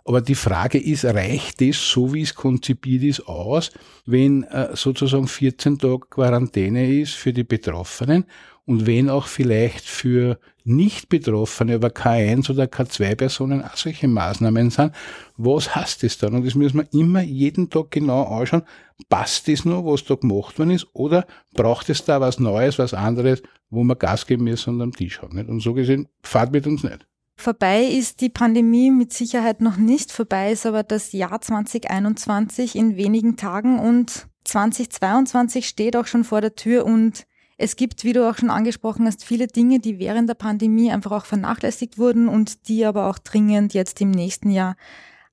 Aber 0.08 0.22
die 0.22 0.36
Frage 0.36 0.78
ist, 0.78 1.04
reicht 1.04 1.60
das, 1.60 1.76
so 1.76 2.14
wie 2.14 2.22
es 2.22 2.34
konzipiert 2.34 3.04
ist, 3.04 3.28
aus, 3.28 3.72
wenn 4.06 4.44
äh, 4.44 4.70
sozusagen 4.74 5.28
14 5.28 5.80
Tage 5.80 6.08
Quarantäne 6.10 7.02
ist 7.02 7.16
für 7.16 7.34
die 7.34 7.44
Betroffenen 7.44 8.24
und 8.64 8.88
wenn 8.88 9.10
auch 9.10 9.28
vielleicht 9.28 9.84
für 9.84 10.40
nicht 10.64 11.10
Betroffene, 11.10 11.76
aber 11.76 11.90
K1 11.90 12.50
oder 12.50 12.64
K2-Personen 12.64 13.62
auch 13.62 13.76
solche 13.76 14.08
Maßnahmen 14.08 14.70
sind, 14.70 14.94
was 15.36 15.76
heißt 15.76 16.04
das 16.04 16.18
dann? 16.18 16.36
Und 16.36 16.46
das 16.46 16.56
müssen 16.56 16.78
wir 16.78 16.88
immer 16.94 17.22
jeden 17.22 17.70
Tag 17.70 17.92
genau 17.92 18.24
anschauen, 18.24 18.64
passt 19.10 19.50
das 19.50 19.66
noch, 19.66 19.84
was 19.84 20.06
da 20.06 20.16
gemacht 20.16 20.58
worden 20.58 20.72
ist, 20.72 20.88
oder 20.94 21.28
braucht 21.54 21.90
es 21.90 22.06
da 22.06 22.22
was 22.22 22.40
Neues, 22.40 22.80
was 22.80 22.94
anderes, 22.94 23.44
wo 23.70 23.84
wir 23.84 23.98
Gas 23.98 24.26
geben 24.26 24.46
müssen 24.46 24.76
und 24.76 24.82
am 24.82 24.94
Tisch 24.94 25.22
haben. 25.22 25.36
Nicht? 25.36 25.50
Und 25.50 25.60
so 25.60 25.74
gesehen, 25.74 26.08
fahrt 26.24 26.54
mit 26.54 26.66
uns 26.66 26.84
nicht. 26.84 27.06
Vorbei 27.40 27.84
ist 27.84 28.22
die 28.22 28.30
Pandemie 28.30 28.90
mit 28.90 29.14
Sicherheit 29.14 29.62
noch 29.62 29.78
nicht. 29.78 30.12
Vorbei 30.12 30.52
ist 30.52 30.66
aber 30.66 30.82
das 30.82 31.12
Jahr 31.12 31.40
2021 31.40 32.76
in 32.76 32.98
wenigen 32.98 33.38
Tagen 33.38 33.78
und 33.80 34.28
2022 34.46 35.68
steht 35.68 35.96
auch 35.96 36.08
schon 36.08 36.24
vor 36.24 36.42
der 36.42 36.56
Tür 36.56 36.86
und 36.86 37.28
es 37.60 37.76
gibt, 37.76 38.04
wie 38.04 38.14
du 38.14 38.28
auch 38.28 38.38
schon 38.38 38.50
angesprochen 38.50 39.06
hast, 39.06 39.24
viele 39.24 39.48
Dinge, 39.48 39.80
die 39.80 40.00
während 40.00 40.30
der 40.30 40.36
Pandemie 40.36 40.92
einfach 40.92 41.12
auch 41.12 41.26
vernachlässigt 41.26 41.98
wurden 41.98 42.28
und 42.28 42.68
die 42.68 42.86
aber 42.86 43.08
auch 43.08 43.20
dringend 43.20 43.74
jetzt 43.74 44.02
im 44.02 44.12
nächsten 44.12 44.50
Jahr 44.50 44.76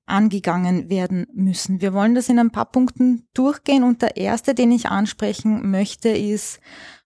angegangen 0.05 0.89
werden 0.89 1.25
müssen. 1.33 1.81
Wir 1.81 1.93
wollen 1.93 2.13
das 2.13 2.29
in 2.29 2.37
ein 2.37 2.51
paar 2.51 2.71
Punkten 2.71 3.27
durchgehen 3.33 3.83
und 3.83 4.03
der 4.03 4.17
erste, 4.17 4.53
den 4.53 4.71
ich 4.71 4.87
ansprechen 4.87 5.71
möchte, 5.71 6.09
ist 6.09 6.59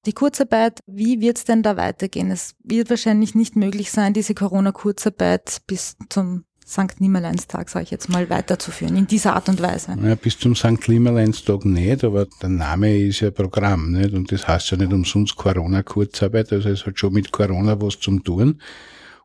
die 0.06 0.14
Kurzarbeit. 0.14 0.80
Wie 0.88 1.22
wird 1.22 1.38
es 1.38 1.44
denn 1.44 1.64
da 1.64 1.78
weitergehen? 1.78 2.32
Es 2.32 2.56
wird 2.64 2.90
wahrscheinlich 2.90 3.36
nicht 3.36 3.56
möglich 3.56 3.92
sein, 3.92 4.14
diese 4.14 4.34
Corona-Kurzarbeit 4.34 5.62
bis 5.68 5.98
zum 6.10 6.46
St. 6.70 7.02
Nimmerleinstag, 7.02 7.68
sage 7.68 7.86
ich 7.86 7.92
jetzt 7.92 8.10
mal, 8.10 8.30
weiterzuführen, 8.30 8.96
in 8.96 9.08
dieser 9.08 9.36
Art 9.36 9.50
und 9.50 9.60
Weise? 9.60 9.98
Ja, 10.04 10.14
bis 10.14 10.38
zum 10.38 10.56
St. 10.56 10.88
Nimmerleinstag 10.88 11.66
nicht, 11.66 12.04
aber 12.04 12.28
der 12.42 12.50
Name 12.50 12.96
ist 12.96 13.22
ja 13.22 13.32
Programm, 13.32 13.94
nicht? 13.94 14.14
Und 14.14 14.32
das 14.32 14.48
heißt 14.48 14.70
ja 14.72 14.78
nicht 14.78 14.94
umsonst 14.94 15.36
Corona-Kurzarbeit, 15.36 16.54
also 16.54 16.70
es 16.70 16.86
hat 16.86 17.00
schon 17.00 17.14
mit 17.14 17.32
Corona 17.32 17.82
was 17.82 18.00
zum 18.00 18.24
tun. 18.24 18.62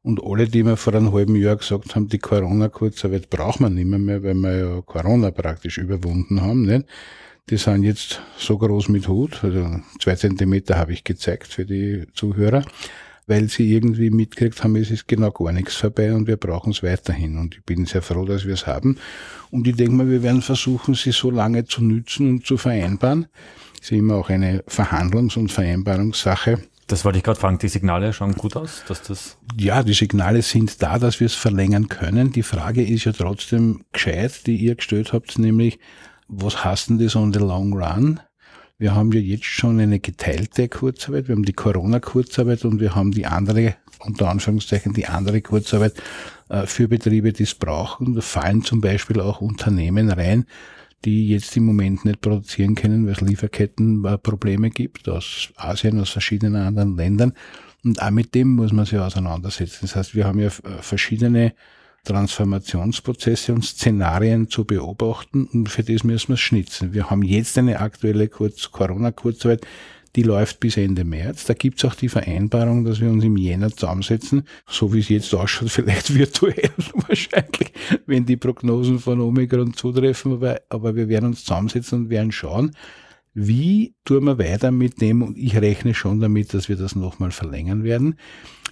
Und 0.03 0.23
alle, 0.25 0.49
die 0.49 0.63
mir 0.63 0.79
vor 0.79 0.95
einem 0.95 1.13
halben 1.13 1.37
Jahr 1.37 1.57
gesagt 1.57 1.95
haben, 1.95 2.09
die 2.09 2.19
Corona-Kurzarbeit 2.19 3.29
braucht 3.29 3.61
man 3.61 3.75
nicht 3.75 3.87
mehr, 3.87 3.99
mehr, 3.99 4.23
weil 4.23 4.35
wir 4.35 4.57
ja 4.57 4.81
Corona 4.81 5.31
praktisch 5.31 5.77
überwunden 5.77 6.41
haben, 6.41 6.63
nicht? 6.63 6.87
Die 7.51 7.57
sind 7.59 7.83
jetzt 7.83 8.23
so 8.39 8.57
groß 8.57 8.89
mit 8.89 9.07
Hut, 9.09 9.45
also 9.45 9.81
zwei 10.01 10.15
Zentimeter 10.15 10.79
habe 10.79 10.93
ich 10.93 11.05
gezeigt 11.05 11.49
für 11.49 11.67
die 11.67 12.07
Zuhörer 12.15 12.65
weil 13.27 13.49
sie 13.49 13.73
irgendwie 13.73 14.11
mitgekriegt 14.11 14.63
haben, 14.63 14.77
es 14.77 14.91
ist 14.91 15.09
genau 15.09 15.31
gar 15.31 15.53
nichts 15.53 15.77
vorbei 15.77 16.13
und 16.13 16.27
wir 16.27 16.37
brauchen 16.37 16.73
es 16.73 16.83
weiterhin. 16.83 17.39
Und 17.39 17.55
ich 17.57 17.65
bin 17.65 17.87
sehr 17.87 18.03
froh, 18.03 18.25
dass 18.25 18.45
wir 18.45 18.55
es 18.55 18.67
haben. 18.67 18.99
Und 19.51 19.67
ich 19.67 19.77
denke 19.77 19.95
mal, 19.95 20.09
wir 20.09 20.23
werden 20.23 20.43
versuchen, 20.43 20.95
sie 20.95 21.13
so 21.13 21.31
lange 21.31 21.65
zu 21.65 21.83
nützen 21.83 22.29
und 22.29 22.47
zu 22.47 22.57
vereinbaren. 22.57 23.27
Das 23.79 23.91
ist 23.91 23.99
immer 23.99 24.17
auch 24.17 24.31
eine 24.31 24.63
Verhandlungs- 24.69 25.39
und 25.39 25.51
Vereinbarungssache. 25.51 26.59
Das 26.87 27.05
wollte 27.05 27.19
ich 27.19 27.25
gerade 27.25 27.41
fragen. 27.41 27.59
Die 27.59 27.69
Signale 27.69 28.13
schauen 28.13 28.35
gut 28.35 28.57
aus, 28.57 28.83
dass 28.89 29.01
das. 29.03 29.39
ja, 29.59 29.83
die 29.83 29.95
Signale 29.95 30.43
sind 30.43 30.83
da, 30.83 30.99
dass 30.99 31.19
wir 31.19 31.27
es 31.27 31.35
verlängern 31.35 31.89
können. 31.89 32.31
Die 32.31 32.43
Frage 32.43 32.83
ist 32.83 33.05
ja 33.05 33.13
trotzdem 33.13 33.85
gescheit, 33.93 34.47
die 34.47 34.57
ihr 34.57 34.75
gestellt 34.75 35.15
habt, 35.15 35.39
nämlich, 35.39 35.79
was 36.29 36.65
heißt 36.65 36.91
denn 36.91 36.99
das 36.99 37.17
on 37.17 37.33
the 37.33 37.39
long 37.39 37.73
run? 37.73 38.21
Wir 38.79 38.95
haben 38.95 39.13
ja 39.13 39.21
jetzt 39.21 39.45
schon 39.45 39.79
eine 39.79 40.01
geteilte 40.01 40.69
Kurzarbeit, 40.69 41.29
wir 41.29 41.37
haben 41.37 41.45
die 41.45 41.53
Corona-Kurzarbeit 41.53 42.65
und 42.65 42.81
wir 42.81 42.95
haben 42.95 43.13
die 43.13 43.27
andere, 43.27 43.77
unter 44.01 44.29
Anführungszeichen, 44.29 44.93
die 44.93 45.07
andere 45.07 45.43
Kurzarbeit 45.43 45.95
äh, 46.49 46.67
für 46.67 46.89
Betriebe, 46.89 47.33
die 47.33 47.45
es 47.45 47.55
brauchen. 47.55 48.15
Da 48.15 48.21
fallen 48.21 48.63
zum 48.63 48.81
Beispiel 48.81 49.21
auch 49.21 49.41
Unternehmen 49.41 50.11
rein, 50.11 50.47
die 51.05 51.29
jetzt 51.29 51.57
im 51.57 51.67
Moment 51.67 52.05
nicht 52.05 52.21
produzieren 52.21 52.75
können, 52.75 53.07
weil 53.07 53.13
es 53.13 53.21
Lieferkettenprobleme 53.21 54.71
gibt 54.71 55.09
aus 55.09 55.51
Asien, 55.57 56.01
aus 56.01 56.11
verschiedenen 56.11 56.57
anderen 56.57 56.97
Ländern. 56.97 57.35
Und 57.85 58.03
auch 58.03 58.11
mit 58.11 58.35
dem 58.35 58.57
muss 58.57 58.73
man 58.73 58.87
sich 58.87 58.99
auseinandersetzen. 58.99 59.81
Das 59.83 59.95
heißt, 59.95 60.15
wir 60.15 60.27
haben 60.27 60.41
ja 60.41 60.51
verschiedene 60.51 61.55
Transformationsprozesse 62.05 63.53
und 63.53 63.65
Szenarien 63.65 64.49
zu 64.49 64.65
beobachten 64.65 65.47
und 65.47 65.69
für 65.69 65.83
das 65.83 66.05
müssen 66.05 66.29
wir 66.29 66.35
es 66.35 66.41
schnitzen. 66.41 66.95
Wir 66.95 67.11
haben 67.11 67.23
jetzt 67.23 67.59
eine 67.59 67.81
aktuelle 67.81 68.29
Kurz 68.29 68.71
Corona-Kurzarbeit, 68.71 69.67
die 70.17 70.23
läuft 70.23 70.61
bis 70.61 70.77
Ende 70.77 71.05
März. 71.05 71.45
Da 71.45 71.55
gibt's 71.55 71.85
auch 71.85 71.95
die 71.95 72.09
Vereinbarung, 72.09 72.85
dass 72.85 73.01
wir 73.01 73.11
uns 73.11 73.25
im 73.25 73.37
Jänner 73.37 73.71
zusammensetzen, 73.71 74.45
so 74.69 74.93
wie 74.93 75.01
es 75.01 75.09
jetzt 75.09 75.35
ausschaut, 75.35 75.71
vielleicht 75.71 76.15
virtuell 76.15 76.71
wahrscheinlich, 77.09 77.73
wenn 78.07 78.27
die 78.27 78.37
Prognosen 78.37 78.99
von 78.99 79.21
Omikron 79.21 79.75
zutreffen, 79.75 80.35
aber, 80.35 80.61
aber 80.69 80.95
wir 80.95 81.09
werden 81.09 81.27
uns 81.27 81.45
zusammensetzen 81.45 82.05
und 82.05 82.11
werden 82.11 82.33
schauen, 82.33 82.77
wie 83.35 83.95
tun 84.05 84.25
wir 84.25 84.39
weiter 84.39 84.71
mit 84.71 85.01
dem 85.01 85.23
und 85.23 85.37
ich 85.37 85.57
rechne 85.57 85.93
schon 85.93 86.21
damit, 86.21 86.55
dass 86.55 86.69
wir 86.69 86.77
das 86.77 86.95
nochmal 86.95 87.33
verlängern 87.33 87.83
werden. 87.83 88.17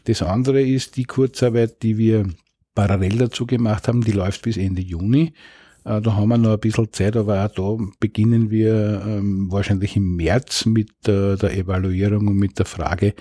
Das 0.05 0.23
andere 0.23 0.63
ist 0.63 0.97
die 0.97 1.05
Kurzarbeit, 1.05 1.83
die 1.83 1.99
wir 1.99 2.27
parallel 2.75 3.19
dazu 3.19 3.47
gemacht 3.47 3.89
haben, 3.89 4.03
die 4.03 4.13
läuft 4.13 4.43
bis 4.43 4.57
Ende 4.57 4.83
Juni. 4.83 5.33
Äh, 5.85 6.01
da 6.01 6.15
haben 6.15 6.29
wir 6.29 6.39
noch 6.39 6.53
ein 6.53 6.61
bisschen 6.61 6.93
Zeit, 6.93 7.17
aber 7.17 7.45
auch 7.45 7.79
da 7.79 7.85
beginnen 8.01 8.51
wir 8.51 9.03
ähm, 9.07 9.51
wahrscheinlich 9.51 9.97
im 9.97 10.17
März 10.17 10.67
mit 10.67 10.91
äh, 11.09 11.37
der 11.37 11.57
Evaluierung 11.57 12.29
und 12.29 12.37
mit 12.37 12.59
der 12.59 12.67
Frage, 12.67 13.15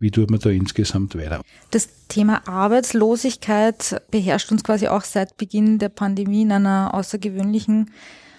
wie 0.00 0.10
tut 0.10 0.30
man 0.30 0.40
da 0.40 0.50
insgesamt 0.50 1.16
weiter? 1.16 1.42
Das 1.70 1.88
Thema 2.08 2.46
Arbeitslosigkeit 2.46 4.00
beherrscht 4.10 4.50
uns 4.52 4.62
quasi 4.62 4.88
auch 4.88 5.02
seit 5.02 5.36
Beginn 5.36 5.78
der 5.78 5.88
Pandemie 5.88 6.42
in 6.42 6.52
einer 6.52 6.94
außergewöhnlichen 6.94 7.90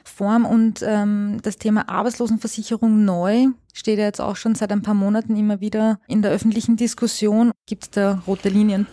Form 0.05 0.45
und 0.45 0.83
ähm, 0.83 1.39
das 1.43 1.57
Thema 1.57 1.87
Arbeitslosenversicherung 1.89 3.05
neu 3.05 3.47
steht 3.73 3.99
ja 3.99 4.05
jetzt 4.05 4.21
auch 4.21 4.35
schon 4.35 4.55
seit 4.55 4.71
ein 4.71 4.81
paar 4.81 4.93
Monaten 4.93 5.35
immer 5.35 5.59
wieder 5.59 5.99
in 6.07 6.21
der 6.21 6.31
öffentlichen 6.31 6.77
Diskussion. 6.77 7.51
Gibt 7.67 7.83
es 7.83 7.89
da 7.91 8.23
rote 8.25 8.49
Linien? 8.49 8.87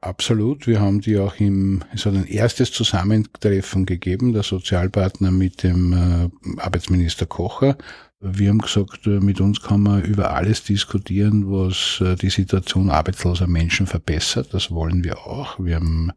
Absolut. 0.00 0.68
Wir 0.68 0.80
haben 0.80 1.00
die 1.00 1.18
auch 1.18 1.34
im, 1.40 1.82
es 1.92 2.06
hat 2.06 2.14
ein 2.14 2.26
erstes 2.26 2.70
Zusammentreffen 2.70 3.84
gegeben, 3.84 4.32
der 4.32 4.44
Sozialpartner 4.44 5.32
mit 5.32 5.64
dem 5.64 5.92
äh, 5.92 6.60
Arbeitsminister 6.60 7.26
Kocher. 7.26 7.76
Wir 8.20 8.50
haben 8.50 8.60
gesagt, 8.60 9.06
äh, 9.08 9.18
mit 9.18 9.40
uns 9.40 9.60
kann 9.60 9.82
man 9.82 10.04
über 10.04 10.34
alles 10.34 10.62
diskutieren, 10.62 11.50
was 11.50 12.00
äh, 12.00 12.14
die 12.14 12.30
Situation 12.30 12.90
arbeitsloser 12.90 13.48
Menschen 13.48 13.88
verbessert. 13.88 14.54
Das 14.54 14.70
wollen 14.70 15.02
wir 15.02 15.18
auch. 15.18 15.58
Wir 15.58 15.76
haben 15.76 16.12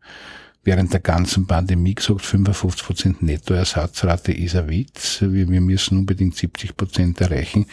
während 0.64 0.94
der 0.94 1.00
ganzen 1.00 1.48
Pandemie 1.48 1.96
gesagt, 1.96 2.22
55 2.22 2.86
Prozent 2.86 3.22
Nettoersatzrate 3.24 4.32
ist 4.32 4.56
ein 4.56 4.70
Witz. 4.70 5.22
Wir, 5.22 5.50
wir 5.50 5.62
müssen 5.62 5.98
unbedingt 5.98 6.36
70 6.36 6.78
Prozent 6.78 7.22
erreichen, 7.22 7.66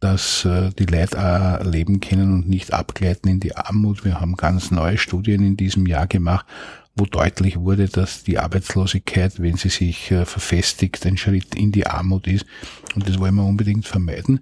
dass 0.00 0.44
äh, 0.44 0.70
die 0.78 0.86
Leute 0.86 1.18
auch 1.18 1.64
leben 1.64 2.00
können 2.00 2.32
und 2.32 2.48
nicht 2.48 2.72
abgleiten 2.72 3.28
in 3.28 3.40
die 3.40 3.56
Armut. 3.56 4.04
Wir 4.04 4.20
haben 4.20 4.36
ganz 4.36 4.70
neue 4.70 4.98
Studien 4.98 5.44
in 5.44 5.56
diesem 5.56 5.86
Jahr 5.86 6.06
gemacht, 6.06 6.46
wo 6.94 7.06
deutlich 7.06 7.58
wurde, 7.58 7.88
dass 7.88 8.22
die 8.22 8.38
Arbeitslosigkeit, 8.38 9.40
wenn 9.40 9.56
sie 9.56 9.70
sich 9.70 10.10
äh, 10.10 10.24
verfestigt, 10.24 11.04
ein 11.06 11.16
Schritt 11.16 11.54
in 11.54 11.72
die 11.72 11.86
Armut 11.86 12.26
ist. 12.26 12.46
Und 12.94 13.08
das 13.08 13.18
wollen 13.18 13.34
wir 13.34 13.44
unbedingt 13.44 13.86
vermeiden. 13.86 14.40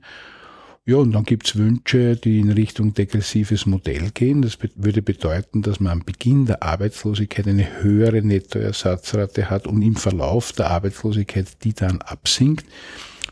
Ja, 0.88 0.98
und 0.98 1.10
dann 1.10 1.24
gibt's 1.24 1.56
Wünsche, 1.56 2.14
die 2.14 2.38
in 2.38 2.52
Richtung 2.52 2.94
degressives 2.94 3.66
Modell 3.66 4.12
gehen. 4.14 4.40
Das 4.40 4.56
würde 4.76 5.02
bedeuten, 5.02 5.62
dass 5.62 5.80
man 5.80 5.90
am 5.90 6.04
Beginn 6.04 6.46
der 6.46 6.62
Arbeitslosigkeit 6.62 7.48
eine 7.48 7.82
höhere 7.82 8.22
Nettoersatzrate 8.22 9.50
hat 9.50 9.66
und 9.66 9.82
im 9.82 9.96
Verlauf 9.96 10.52
der 10.52 10.70
Arbeitslosigkeit 10.70 11.64
die 11.64 11.74
dann 11.74 12.00
absinkt. 12.02 12.64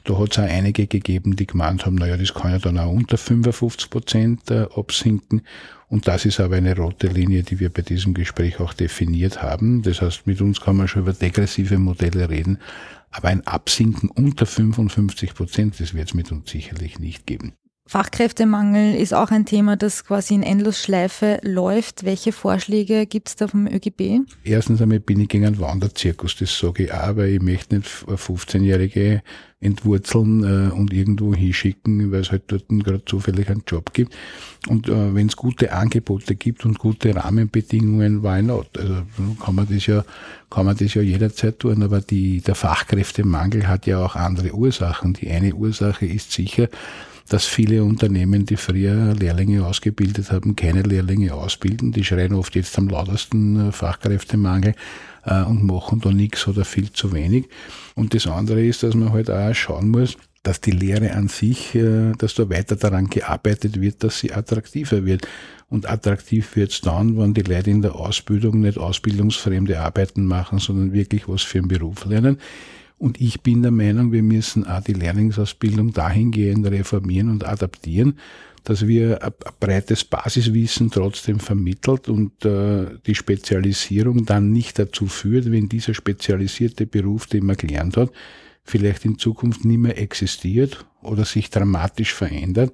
Da 0.02 0.18
hat 0.18 0.32
es 0.32 0.38
auch 0.40 0.42
einige 0.42 0.88
gegeben, 0.88 1.36
die 1.36 1.46
gemeint 1.46 1.86
haben, 1.86 1.94
naja, 1.94 2.16
das 2.16 2.34
kann 2.34 2.50
ja 2.50 2.58
dann 2.58 2.76
auch 2.76 2.92
unter 2.92 3.16
55 3.16 3.88
Prozent 3.88 4.50
äh, 4.50 4.66
absinken. 4.74 5.42
Und 5.94 6.08
das 6.08 6.24
ist 6.24 6.40
aber 6.40 6.56
eine 6.56 6.76
rote 6.76 7.06
Linie, 7.06 7.44
die 7.44 7.60
wir 7.60 7.72
bei 7.72 7.82
diesem 7.82 8.14
Gespräch 8.14 8.58
auch 8.58 8.72
definiert 8.72 9.44
haben. 9.44 9.82
Das 9.82 10.02
heißt, 10.02 10.26
mit 10.26 10.40
uns 10.40 10.60
kann 10.60 10.74
man 10.74 10.88
schon 10.88 11.02
über 11.02 11.12
degressive 11.12 11.78
Modelle 11.78 12.28
reden. 12.28 12.58
Aber 13.12 13.28
ein 13.28 13.46
Absinken 13.46 14.08
unter 14.08 14.44
55 14.44 15.34
Prozent, 15.34 15.78
das 15.78 15.94
wird 15.94 16.08
es 16.08 16.14
mit 16.14 16.32
uns 16.32 16.50
sicherlich 16.50 16.98
nicht 16.98 17.28
geben. 17.28 17.52
Fachkräftemangel 17.86 18.94
ist 18.94 19.12
auch 19.12 19.30
ein 19.30 19.44
Thema, 19.44 19.76
das 19.76 20.06
quasi 20.06 20.34
in 20.34 20.42
Endlosschleife 20.42 21.38
läuft. 21.42 22.04
Welche 22.04 22.32
Vorschläge 22.32 23.06
gibt 23.06 23.28
es 23.28 23.36
da 23.36 23.46
vom 23.46 23.66
ÖGB? 23.66 24.26
Erstens 24.42 24.80
einmal 24.80 25.00
bin 25.00 25.20
ich 25.20 25.28
gegen 25.28 25.44
einen 25.44 25.60
Wanderzirkus, 25.60 26.36
das 26.36 26.58
sage 26.58 26.84
ich 26.84 26.92
auch, 26.94 27.16
weil 27.16 27.34
ich 27.34 27.42
möchte 27.42 27.76
nicht 27.76 27.88
15-Jährige 27.88 29.22
entwurzeln 29.60 30.42
äh, 30.42 30.72
und 30.72 30.92
irgendwo 30.92 31.34
hinschicken, 31.34 32.10
weil 32.10 32.20
es 32.20 32.30
halt 32.30 32.44
dort 32.48 32.64
gerade 32.68 33.04
zufällig 33.04 33.48
einen 33.48 33.64
Job 33.66 33.92
gibt. 33.92 34.14
Und 34.66 34.88
äh, 34.88 35.14
wenn 35.14 35.26
es 35.26 35.36
gute 35.36 35.72
Angebote 35.72 36.36
gibt 36.36 36.64
und 36.64 36.78
gute 36.78 37.14
Rahmenbedingungen, 37.14 38.22
why 38.22 38.42
not? 38.42 38.78
Also 38.78 39.02
kann 39.42 39.54
man 39.54 39.68
das 39.70 39.86
ja, 39.86 40.04
kann 40.50 40.66
man 40.66 40.76
das 40.76 40.94
ja 40.94 41.02
jederzeit 41.02 41.58
tun, 41.58 41.82
aber 41.82 42.00
die, 42.00 42.40
der 42.40 42.54
Fachkräftemangel 42.54 43.68
hat 43.68 43.86
ja 43.86 44.04
auch 44.04 44.16
andere 44.16 44.52
Ursachen. 44.54 45.14
Die 45.14 45.30
eine 45.30 45.54
Ursache 45.54 46.06
ist 46.06 46.32
sicher, 46.32 46.68
dass 47.28 47.46
viele 47.46 47.84
Unternehmen, 47.84 48.44
die 48.44 48.56
früher 48.56 49.14
Lehrlinge 49.14 49.66
ausgebildet 49.66 50.30
haben, 50.30 50.56
keine 50.56 50.82
Lehrlinge 50.82 51.34
ausbilden. 51.34 51.92
Die 51.92 52.04
schreien 52.04 52.34
oft 52.34 52.54
jetzt 52.54 52.76
am 52.78 52.88
lautesten 52.88 53.68
äh, 53.68 53.72
Fachkräftemangel 53.72 54.74
äh, 55.24 55.42
und 55.42 55.64
machen 55.64 56.00
da 56.00 56.10
nichts 56.12 56.46
oder 56.46 56.64
viel 56.64 56.92
zu 56.92 57.12
wenig. 57.12 57.48
Und 57.94 58.14
das 58.14 58.26
andere 58.26 58.64
ist, 58.64 58.82
dass 58.82 58.94
man 58.94 59.12
halt 59.12 59.30
auch 59.30 59.54
schauen 59.54 59.88
muss, 59.88 60.16
dass 60.42 60.60
die 60.60 60.72
Lehre 60.72 61.12
an 61.12 61.28
sich, 61.28 61.74
äh, 61.74 62.12
dass 62.18 62.34
da 62.34 62.50
weiter 62.50 62.76
daran 62.76 63.08
gearbeitet 63.08 63.80
wird, 63.80 64.04
dass 64.04 64.18
sie 64.18 64.32
attraktiver 64.32 65.06
wird. 65.06 65.26
Und 65.70 65.88
attraktiv 65.88 66.56
wird 66.56 66.72
es 66.72 66.82
dann, 66.82 67.16
wenn 67.18 67.32
die 67.32 67.40
Leute 67.40 67.70
in 67.70 67.80
der 67.80 67.94
Ausbildung 67.94 68.60
nicht 68.60 68.76
ausbildungsfremde 68.76 69.80
Arbeiten 69.80 70.26
machen, 70.26 70.58
sondern 70.58 70.92
wirklich 70.92 71.26
was 71.26 71.42
für 71.42 71.58
einen 71.58 71.68
Beruf 71.68 72.04
lernen. 72.04 72.38
Und 72.98 73.20
ich 73.20 73.42
bin 73.42 73.62
der 73.62 73.70
Meinung, 73.70 74.12
wir 74.12 74.22
müssen 74.22 74.66
auch 74.66 74.82
die 74.82 74.92
Lehrlingsausbildung 74.92 75.92
dahingehend 75.92 76.66
reformieren 76.66 77.30
und 77.30 77.44
adaptieren, 77.44 78.18
dass 78.62 78.86
wir 78.86 79.22
ein 79.22 79.32
breites 79.60 80.04
Basiswissen 80.04 80.90
trotzdem 80.90 81.38
vermittelt 81.38 82.08
und 82.08 82.44
äh, 82.44 82.86
die 83.06 83.14
Spezialisierung 83.14 84.24
dann 84.24 84.52
nicht 84.52 84.78
dazu 84.78 85.06
führt, 85.06 85.50
wenn 85.52 85.68
dieser 85.68 85.92
spezialisierte 85.92 86.86
Beruf, 86.86 87.26
den 87.26 87.44
man 87.44 87.56
gelernt 87.56 87.98
hat, 87.98 88.10
vielleicht 88.64 89.04
in 89.04 89.18
Zukunft 89.18 89.66
nicht 89.66 89.78
mehr 89.78 89.98
existiert 89.98 90.86
oder 91.02 91.26
sich 91.26 91.50
dramatisch 91.50 92.14
verändert, 92.14 92.72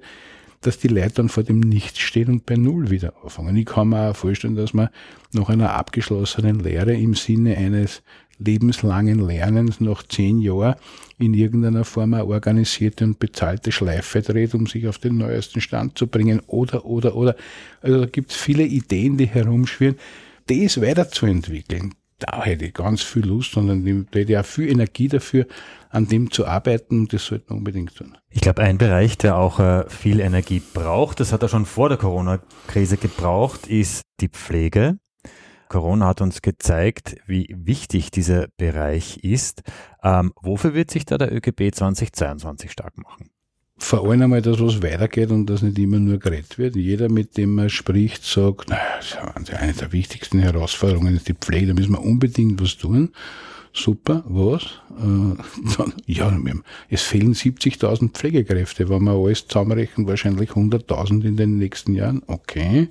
dass 0.61 0.77
die 0.77 0.87
Leute 0.87 1.15
dann 1.15 1.29
vor 1.29 1.43
dem 1.43 1.59
Nichts 1.59 1.99
stehen 1.99 2.29
und 2.29 2.45
bei 2.45 2.55
Null 2.55 2.89
wieder 2.89 3.13
anfangen. 3.23 3.55
Ich 3.57 3.65
kann 3.65 3.89
mir 3.89 4.11
auch 4.11 4.15
vorstellen, 4.15 4.55
dass 4.55 4.73
man 4.73 4.89
nach 5.33 5.49
einer 5.49 5.73
abgeschlossenen 5.73 6.59
Lehre 6.59 6.93
im 6.93 7.15
Sinne 7.15 7.57
eines 7.57 8.03
lebenslangen 8.43 9.25
Lernens 9.25 9.79
nach 9.79 10.03
zehn 10.03 10.39
Jahren 10.39 10.75
in 11.17 11.33
irgendeiner 11.33 11.85
Form 11.85 12.13
eine 12.13 12.25
organisierte 12.25 13.05
und 13.05 13.19
bezahlte 13.19 13.71
Schleife 13.71 14.21
dreht, 14.21 14.55
um 14.55 14.67
sich 14.67 14.87
auf 14.87 14.97
den 14.97 15.17
neuesten 15.17 15.61
Stand 15.61 15.97
zu 15.97 16.07
bringen 16.07 16.41
oder, 16.47 16.85
oder, 16.85 17.15
oder. 17.15 17.35
Also 17.81 17.99
da 18.01 18.05
gibt 18.07 18.31
es 18.31 18.37
viele 18.37 18.63
Ideen, 18.63 19.17
die 19.17 19.27
herumschwirren, 19.27 19.97
das 20.47 20.81
weiterzuentwickeln. 20.81 21.93
Da 22.19 22.43
hätte 22.43 22.65
ich 22.65 22.73
ganz 22.73 23.01
viel 23.01 23.25
Lust 23.25 23.57
und 23.57 23.67
da 23.67 24.19
hätte 24.19 24.31
ich 24.31 24.37
auch 24.37 24.45
viel 24.45 24.69
Energie 24.69 25.07
dafür, 25.07 25.47
an 25.89 26.07
dem 26.07 26.29
zu 26.29 26.45
arbeiten 26.45 26.99
und 26.99 27.13
das 27.13 27.25
sollte 27.25 27.45
man 27.49 27.59
unbedingt 27.59 27.95
tun. 27.95 28.15
Ich 28.29 28.41
glaube, 28.41 28.61
ein 28.61 28.77
Bereich, 28.77 29.17
der 29.17 29.37
auch 29.37 29.59
äh, 29.59 29.89
viel 29.89 30.19
Energie 30.19 30.61
braucht, 30.73 31.19
das 31.19 31.33
hat 31.33 31.41
er 31.41 31.49
schon 31.49 31.65
vor 31.65 31.89
der 31.89 31.97
Corona-Krise 31.97 32.97
gebraucht, 32.97 33.65
ist 33.67 34.03
die 34.19 34.29
Pflege. 34.29 34.97
Corona 35.71 36.07
hat 36.07 36.19
uns 36.19 36.41
gezeigt, 36.41 37.15
wie 37.27 37.47
wichtig 37.57 38.11
dieser 38.11 38.49
Bereich 38.57 39.23
ist. 39.23 39.63
Ähm, 40.03 40.33
wofür 40.41 40.73
wird 40.73 40.91
sich 40.91 41.05
da 41.05 41.17
der 41.17 41.33
ÖGB 41.33 41.73
2022 41.73 42.73
stark 42.73 42.97
machen? 42.97 43.29
Vor 43.77 44.03
allem 44.03 44.21
einmal, 44.23 44.41
dass 44.41 44.59
was 44.59 44.83
weitergeht 44.83 45.31
und 45.31 45.45
dass 45.45 45.61
nicht 45.61 45.79
immer 45.79 45.97
nur 45.97 46.19
geredet 46.19 46.57
wird. 46.57 46.75
Jeder, 46.75 47.07
mit 47.07 47.37
dem 47.37 47.55
man 47.55 47.69
spricht, 47.69 48.25
sagt, 48.25 48.67
naja, 48.67 48.99
eine 49.57 49.71
der 49.71 49.93
wichtigsten 49.93 50.39
Herausforderungen 50.39 51.15
ist 51.15 51.29
die 51.29 51.35
Pflege, 51.35 51.67
da 51.67 51.73
müssen 51.73 51.93
wir 51.93 52.03
unbedingt 52.03 52.61
was 52.61 52.75
tun. 52.77 53.13
Super, 53.71 54.25
was? 54.27 54.63
Äh, 54.99 55.81
ja, 56.11 56.37
es 56.89 57.01
fehlen 57.01 57.33
70.000 57.33 58.11
Pflegekräfte, 58.11 58.89
wenn 58.89 59.05
wir 59.05 59.13
alles 59.13 59.47
zusammenrechnen, 59.47 60.05
wahrscheinlich 60.05 60.49
100.000 60.49 61.23
in 61.23 61.37
den 61.37 61.57
nächsten 61.57 61.93
Jahren. 61.93 62.23
Okay. 62.27 62.89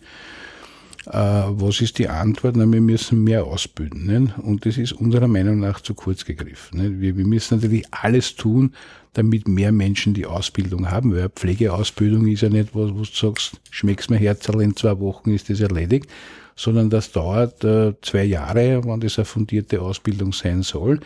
Äh, 1.13 1.17
was 1.17 1.81
ist 1.81 1.99
die 1.99 2.09
Antwort? 2.09 2.57
Na, 2.57 2.71
wir 2.71 2.81
müssen 2.81 3.25
mehr 3.25 3.45
ausbilden. 3.45 4.07
Nicht? 4.07 4.39
Und 4.39 4.65
das 4.65 4.79
ist 4.79 4.93
unserer 4.93 5.27
Meinung 5.29 5.59
nach 5.59 5.81
zu 5.81 5.95
kurz 5.95 6.25
gegriffen. 6.25 7.01
Wir, 7.01 7.17
wir, 7.17 7.27
müssen 7.27 7.57
natürlich 7.57 7.85
alles 7.91 8.37
tun, 8.37 8.75
damit 9.15 9.49
mehr 9.49 9.73
Menschen 9.73 10.15
die 10.15 10.27
Ausbildung 10.27 10.91
haben. 10.91 11.15
Weil 11.15 11.29
Pflegeausbildung 11.29 12.27
ist 12.27 12.43
ja 12.43 12.49
nicht 12.49 12.75
was, 12.75 12.91
wo 12.93 12.99
du 12.99 13.05
sagst, 13.05 13.61
schmeckst 13.71 14.11
mir 14.11 14.19
Herzl 14.19 14.61
in 14.61 14.77
zwei 14.77 14.99
Wochen 15.01 15.31
ist 15.31 15.51
das 15.51 15.61
erledigt, 15.61 16.09
sondern 16.55 16.91
das 16.91 17.11
dauert 17.11 17.65
äh, 17.65 17.95
zwei 18.03 18.25
Jahre, 18.25 18.85
wenn 18.85 19.01
das 19.01 19.19
eine 19.19 19.25
fundierte 19.25 19.81
Ausbildung 19.81 20.33
sein 20.33 20.63
soll 20.63 21.01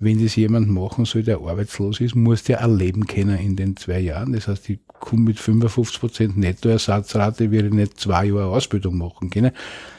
wenn 0.00 0.22
das 0.22 0.34
jemand 0.34 0.68
machen 0.70 1.04
soll, 1.04 1.22
der 1.22 1.40
arbeitslos 1.40 2.00
ist, 2.00 2.14
muss 2.14 2.42
der 2.42 2.64
auch 2.64 2.74
leben 2.74 3.06
können 3.06 3.38
in 3.38 3.54
den 3.54 3.76
zwei 3.76 4.00
Jahren. 4.00 4.32
Das 4.32 4.48
heißt, 4.48 4.70
ich 4.70 4.80
komme 4.86 5.24
mit 5.24 5.38
55 5.38 6.00
Prozent 6.00 6.38
Nettoersatzrate, 6.38 7.50
werde 7.50 7.68
ich 7.68 7.74
nicht 7.74 8.00
zwei 8.00 8.26
Jahre 8.26 8.46
Ausbildung 8.46 8.96
machen 8.96 9.28
können. 9.28 9.52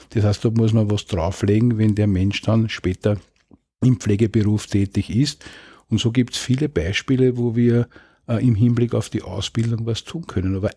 Das 0.09 0.25
heißt, 0.25 0.43
da 0.43 0.49
muss 0.49 0.73
man 0.73 0.89
was 0.89 1.05
drauflegen, 1.05 1.77
wenn 1.77 1.93
der 1.93 2.07
Mensch 2.07 2.41
dann 2.41 2.67
später 2.67 3.17
im 3.83 3.99
Pflegeberuf 3.99 4.65
tätig 4.65 5.11
ist. 5.11 5.45
Und 5.87 5.99
so 5.99 6.11
gibt 6.11 6.33
es 6.33 6.39
viele 6.39 6.67
Beispiele, 6.67 7.37
wo 7.37 7.55
wir 7.55 7.87
äh, 8.27 8.45
im 8.45 8.55
Hinblick 8.55 8.95
auf 8.95 9.09
die 9.09 9.21
Ausbildung 9.21 9.85
was 9.85 10.03
tun 10.03 10.25
können. 10.25 10.55
Aber 10.55 10.71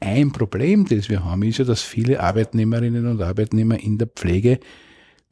ein 0.00 0.30
Problem, 0.32 0.86
das 0.86 1.08
wir 1.08 1.24
haben, 1.24 1.42
ist 1.42 1.58
ja, 1.58 1.64
dass 1.64 1.80
viele 1.80 2.20
Arbeitnehmerinnen 2.20 3.06
und 3.06 3.22
Arbeitnehmer 3.22 3.78
in 3.78 3.96
der 3.96 4.08
Pflege 4.08 4.60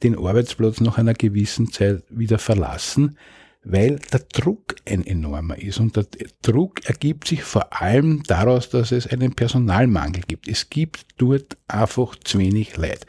den 0.03 0.17
Arbeitsplatz 0.17 0.81
nach 0.81 0.97
einer 0.97 1.13
gewissen 1.13 1.71
Zeit 1.71 2.03
wieder 2.09 2.39
verlassen, 2.39 3.17
weil 3.63 3.99
der 4.11 4.21
Druck 4.21 4.75
ein 4.87 5.05
enormer 5.05 5.57
ist. 5.57 5.79
Und 5.79 5.95
der 5.95 6.05
Druck 6.41 6.85
ergibt 6.85 7.27
sich 7.27 7.43
vor 7.43 7.81
allem 7.81 8.23
daraus, 8.23 8.69
dass 8.69 8.91
es 8.91 9.07
einen 9.07 9.33
Personalmangel 9.33 10.23
gibt. 10.27 10.47
Es 10.47 10.69
gibt 10.69 11.05
dort 11.17 11.57
einfach 11.67 12.15
zu 12.15 12.39
wenig 12.39 12.77
Leid. 12.77 13.05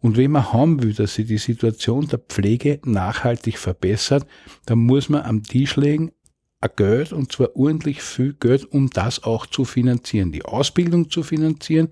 Und 0.00 0.16
wenn 0.16 0.30
man 0.30 0.52
haben 0.52 0.82
will, 0.82 0.92
dass 0.92 1.14
sich 1.14 1.26
die 1.26 1.38
Situation 1.38 2.06
der 2.06 2.20
Pflege 2.20 2.80
nachhaltig 2.84 3.58
verbessert, 3.58 4.26
dann 4.66 4.78
muss 4.78 5.08
man 5.08 5.22
am 5.22 5.42
Tisch 5.42 5.76
legen, 5.76 6.12
ein 6.60 6.70
Geld, 6.76 7.12
und 7.12 7.32
zwar 7.32 7.54
ordentlich 7.56 8.02
viel 8.02 8.34
Geld, 8.34 8.64
um 8.64 8.90
das 8.90 9.22
auch 9.22 9.46
zu 9.46 9.64
finanzieren, 9.64 10.32
die 10.32 10.44
Ausbildung 10.44 11.08
zu 11.08 11.22
finanzieren 11.22 11.88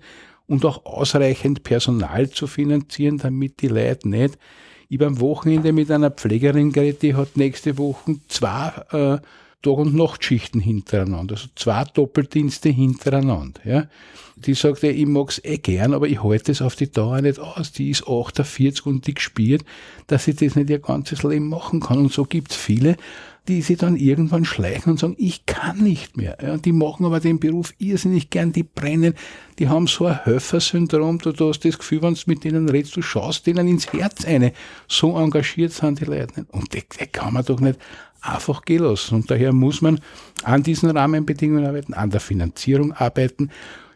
und 0.47 0.65
auch 0.65 0.85
ausreichend 0.85 1.63
Personal 1.63 2.29
zu 2.29 2.47
finanzieren, 2.47 3.17
damit 3.17 3.61
die 3.61 3.67
Leute 3.67 4.09
nicht 4.09 4.37
ich 4.89 5.01
am 5.01 5.19
Wochenende 5.19 5.73
mit 5.73 5.91
einer 5.91 6.11
Pflegerin 6.11 6.71
geredet, 6.71 7.01
die 7.01 7.15
hat 7.15 7.35
nächste 7.35 7.77
Woche 7.77 8.15
zwei 8.27 8.67
äh, 8.91 9.17
Tag- 9.61 9.77
und 9.77 9.95
Nachtschichten 9.95 10.61
hintereinander, 10.61 11.35
also 11.35 11.47
zwei 11.55 11.83
Doppeldienste 11.83 12.69
hintereinander. 12.69 13.59
Ja. 13.65 13.87
Die 14.35 14.53
sagt, 14.53 14.83
ja, 14.83 14.89
ich 14.89 15.07
mag's 15.07 15.41
eh 15.43 15.57
gern, 15.57 15.93
aber 15.93 16.07
ich 16.07 16.23
halte 16.23 16.51
es 16.51 16.61
auf 16.61 16.75
die 16.75 16.91
Dauer 16.91 17.21
nicht 17.21 17.39
aus. 17.39 17.71
Die 17.71 17.89
ist 17.89 18.07
48 18.07 18.85
und 18.85 19.07
die 19.07 19.15
gespielt, 19.15 19.65
dass 20.05 20.25
sie 20.25 20.35
das 20.35 20.55
nicht 20.55 20.69
ihr 20.69 20.79
ganzes 20.79 21.23
Leben 21.23 21.49
machen 21.49 21.79
kann. 21.79 21.97
Und 21.97 22.13
so 22.13 22.23
gibt's 22.23 22.55
viele, 22.55 22.97
die 23.47 23.61
sie 23.61 23.75
dann 23.75 23.95
irgendwann 23.95 24.45
schleichen 24.45 24.91
und 24.91 24.99
sagen, 24.99 25.15
ich 25.17 25.45
kann 25.45 25.77
nicht 25.77 26.17
mehr. 26.17 26.37
Ja, 26.41 26.57
die 26.57 26.73
machen 26.73 27.05
aber 27.05 27.19
den 27.19 27.39
Beruf 27.39 27.73
irrsinnig 27.77 28.29
gern, 28.29 28.51
die 28.51 28.63
brennen, 28.63 29.13
die 29.59 29.69
haben 29.69 29.87
so 29.87 30.05
ein 30.05 30.25
Höfer-Syndrom, 30.25 31.19
du, 31.19 31.31
du 31.31 31.49
hast 31.49 31.63
das 31.63 31.77
Gefühl, 31.77 32.01
wenn 32.01 32.13
du 32.13 32.21
mit 32.25 32.43
denen 32.43 32.69
redest, 32.69 32.95
du 32.95 33.01
schaust 33.01 33.47
denen 33.47 33.67
ins 33.67 33.91
Herz 33.93 34.25
eine. 34.25 34.53
So 34.87 35.17
engagiert 35.17 35.71
sind 35.71 35.99
die 35.99 36.05
Leute 36.05 36.41
nicht. 36.41 36.53
Und 36.53 36.73
das, 36.75 36.83
das 36.97 37.11
kann 37.11 37.33
man 37.33 37.45
doch 37.45 37.59
nicht 37.59 37.79
einfach 38.21 38.63
gelassen. 38.63 39.15
Und 39.15 39.31
daher 39.31 39.53
muss 39.53 39.81
man 39.81 39.99
an 40.43 40.63
diesen 40.63 40.89
Rahmenbedingungen 40.89 41.65
arbeiten, 41.65 41.93
an 41.93 42.09
der 42.09 42.19
Finanzierung 42.19 42.91
arbeiten 42.91 43.49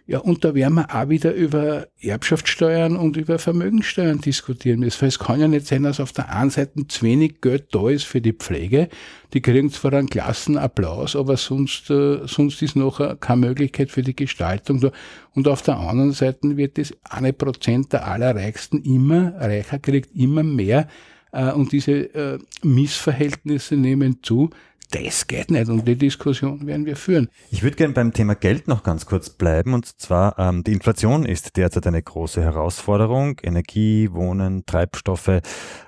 ja, 0.07 0.19
und 0.19 0.43
da 0.43 0.53
werden 0.55 0.75
wir 0.75 0.93
auch 0.93 1.09
wieder 1.09 1.33
über 1.33 1.87
Erbschaftssteuern 2.01 2.95
und 2.95 3.17
über 3.17 3.39
Vermögensteuern 3.39 4.19
diskutieren 4.19 4.79
müssen. 4.79 5.05
Es 5.05 5.19
kann 5.19 5.39
ja 5.39 5.47
nicht 5.47 5.67
sein, 5.67 5.83
dass 5.83 5.99
auf 5.99 6.11
der 6.11 6.33
einen 6.35 6.49
Seite 6.49 6.87
zu 6.87 7.05
wenig 7.05 7.39
Geld 7.41 7.67
da 7.71 7.89
ist 7.89 8.03
für 8.03 8.19
die 8.19 8.33
Pflege. 8.33 8.89
Die 9.33 9.41
kriegen 9.41 9.71
zwar 9.71 9.93
einen 9.93 10.09
Klassenapplaus, 10.09 11.15
aber 11.15 11.37
sonst, 11.37 11.89
äh, 11.89 12.19
sonst 12.25 12.61
ist 12.61 12.75
noch 12.75 13.19
keine 13.19 13.47
Möglichkeit 13.47 13.91
für 13.91 14.01
die 14.01 14.15
Gestaltung 14.15 14.81
da. 14.81 14.91
Und 15.33 15.47
auf 15.47 15.61
der 15.61 15.77
anderen 15.77 16.11
Seite 16.11 16.57
wird 16.57 16.77
das 16.77 16.93
eine 17.09 17.31
Prozent 17.31 17.93
der 17.93 18.07
Allerreichsten 18.07 18.81
immer 18.81 19.33
reicher, 19.37 19.79
kriegt 19.79 20.15
immer 20.15 20.43
mehr. 20.43 20.87
Äh, 21.31 21.51
und 21.51 21.71
diese 21.71 22.13
äh, 22.13 22.39
Missverhältnisse 22.63 23.75
nehmen 23.75 24.21
zu 24.21 24.49
das 24.91 25.27
geht 25.27 25.51
nicht 25.51 25.69
und 25.69 25.87
die 25.87 25.95
Diskussion 25.95 26.67
werden 26.67 26.85
wir 26.85 26.95
führen. 26.95 27.29
Ich 27.49 27.63
würde 27.63 27.77
gerne 27.77 27.93
beim 27.93 28.13
Thema 28.13 28.35
Geld 28.35 28.67
noch 28.67 28.83
ganz 28.83 29.05
kurz 29.05 29.29
bleiben 29.29 29.73
und 29.73 29.85
zwar 29.99 30.37
ähm, 30.37 30.63
die 30.63 30.73
Inflation 30.73 31.25
ist 31.25 31.57
derzeit 31.57 31.87
eine 31.87 32.01
große 32.01 32.41
Herausforderung. 32.41 33.39
Energie, 33.41 34.11
Wohnen, 34.11 34.65
Treibstoffe, 34.65 35.41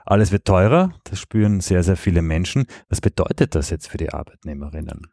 alles 0.05 0.31
wird 0.31 0.45
teurer. 0.45 0.93
Das 1.03 1.19
spüren 1.19 1.59
sehr, 1.59 1.83
sehr 1.83 1.97
viele 1.97 2.21
Menschen. 2.21 2.65
Was 2.89 3.01
bedeutet 3.01 3.55
das 3.55 3.69
jetzt 3.69 3.87
für 3.87 3.97
die 3.97 4.11
Arbeitnehmerinnen? 4.11 5.07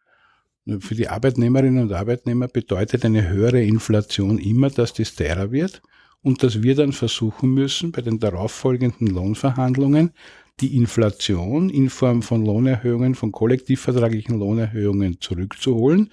Für 0.78 0.94
die 0.94 1.08
Arbeitnehmerinnen 1.08 1.82
und 1.82 1.92
Arbeitnehmer 1.92 2.46
bedeutet 2.46 3.04
eine 3.04 3.28
höhere 3.28 3.62
Inflation 3.62 4.38
immer, 4.38 4.70
dass 4.70 4.92
das 4.92 5.14
teurer 5.14 5.50
wird 5.50 5.82
und 6.22 6.42
dass 6.42 6.62
wir 6.62 6.74
dann 6.74 6.92
versuchen 6.92 7.54
müssen, 7.54 7.92
bei 7.92 8.02
den 8.02 8.18
darauffolgenden 8.18 9.06
Lohnverhandlungen 9.06 10.12
die 10.60 10.76
Inflation 10.76 11.70
in 11.70 11.90
Form 11.90 12.22
von 12.22 12.44
Lohnerhöhungen, 12.44 13.14
von 13.14 13.32
kollektivvertraglichen 13.32 14.38
Lohnerhöhungen 14.38 15.20
zurückzuholen. 15.20 16.10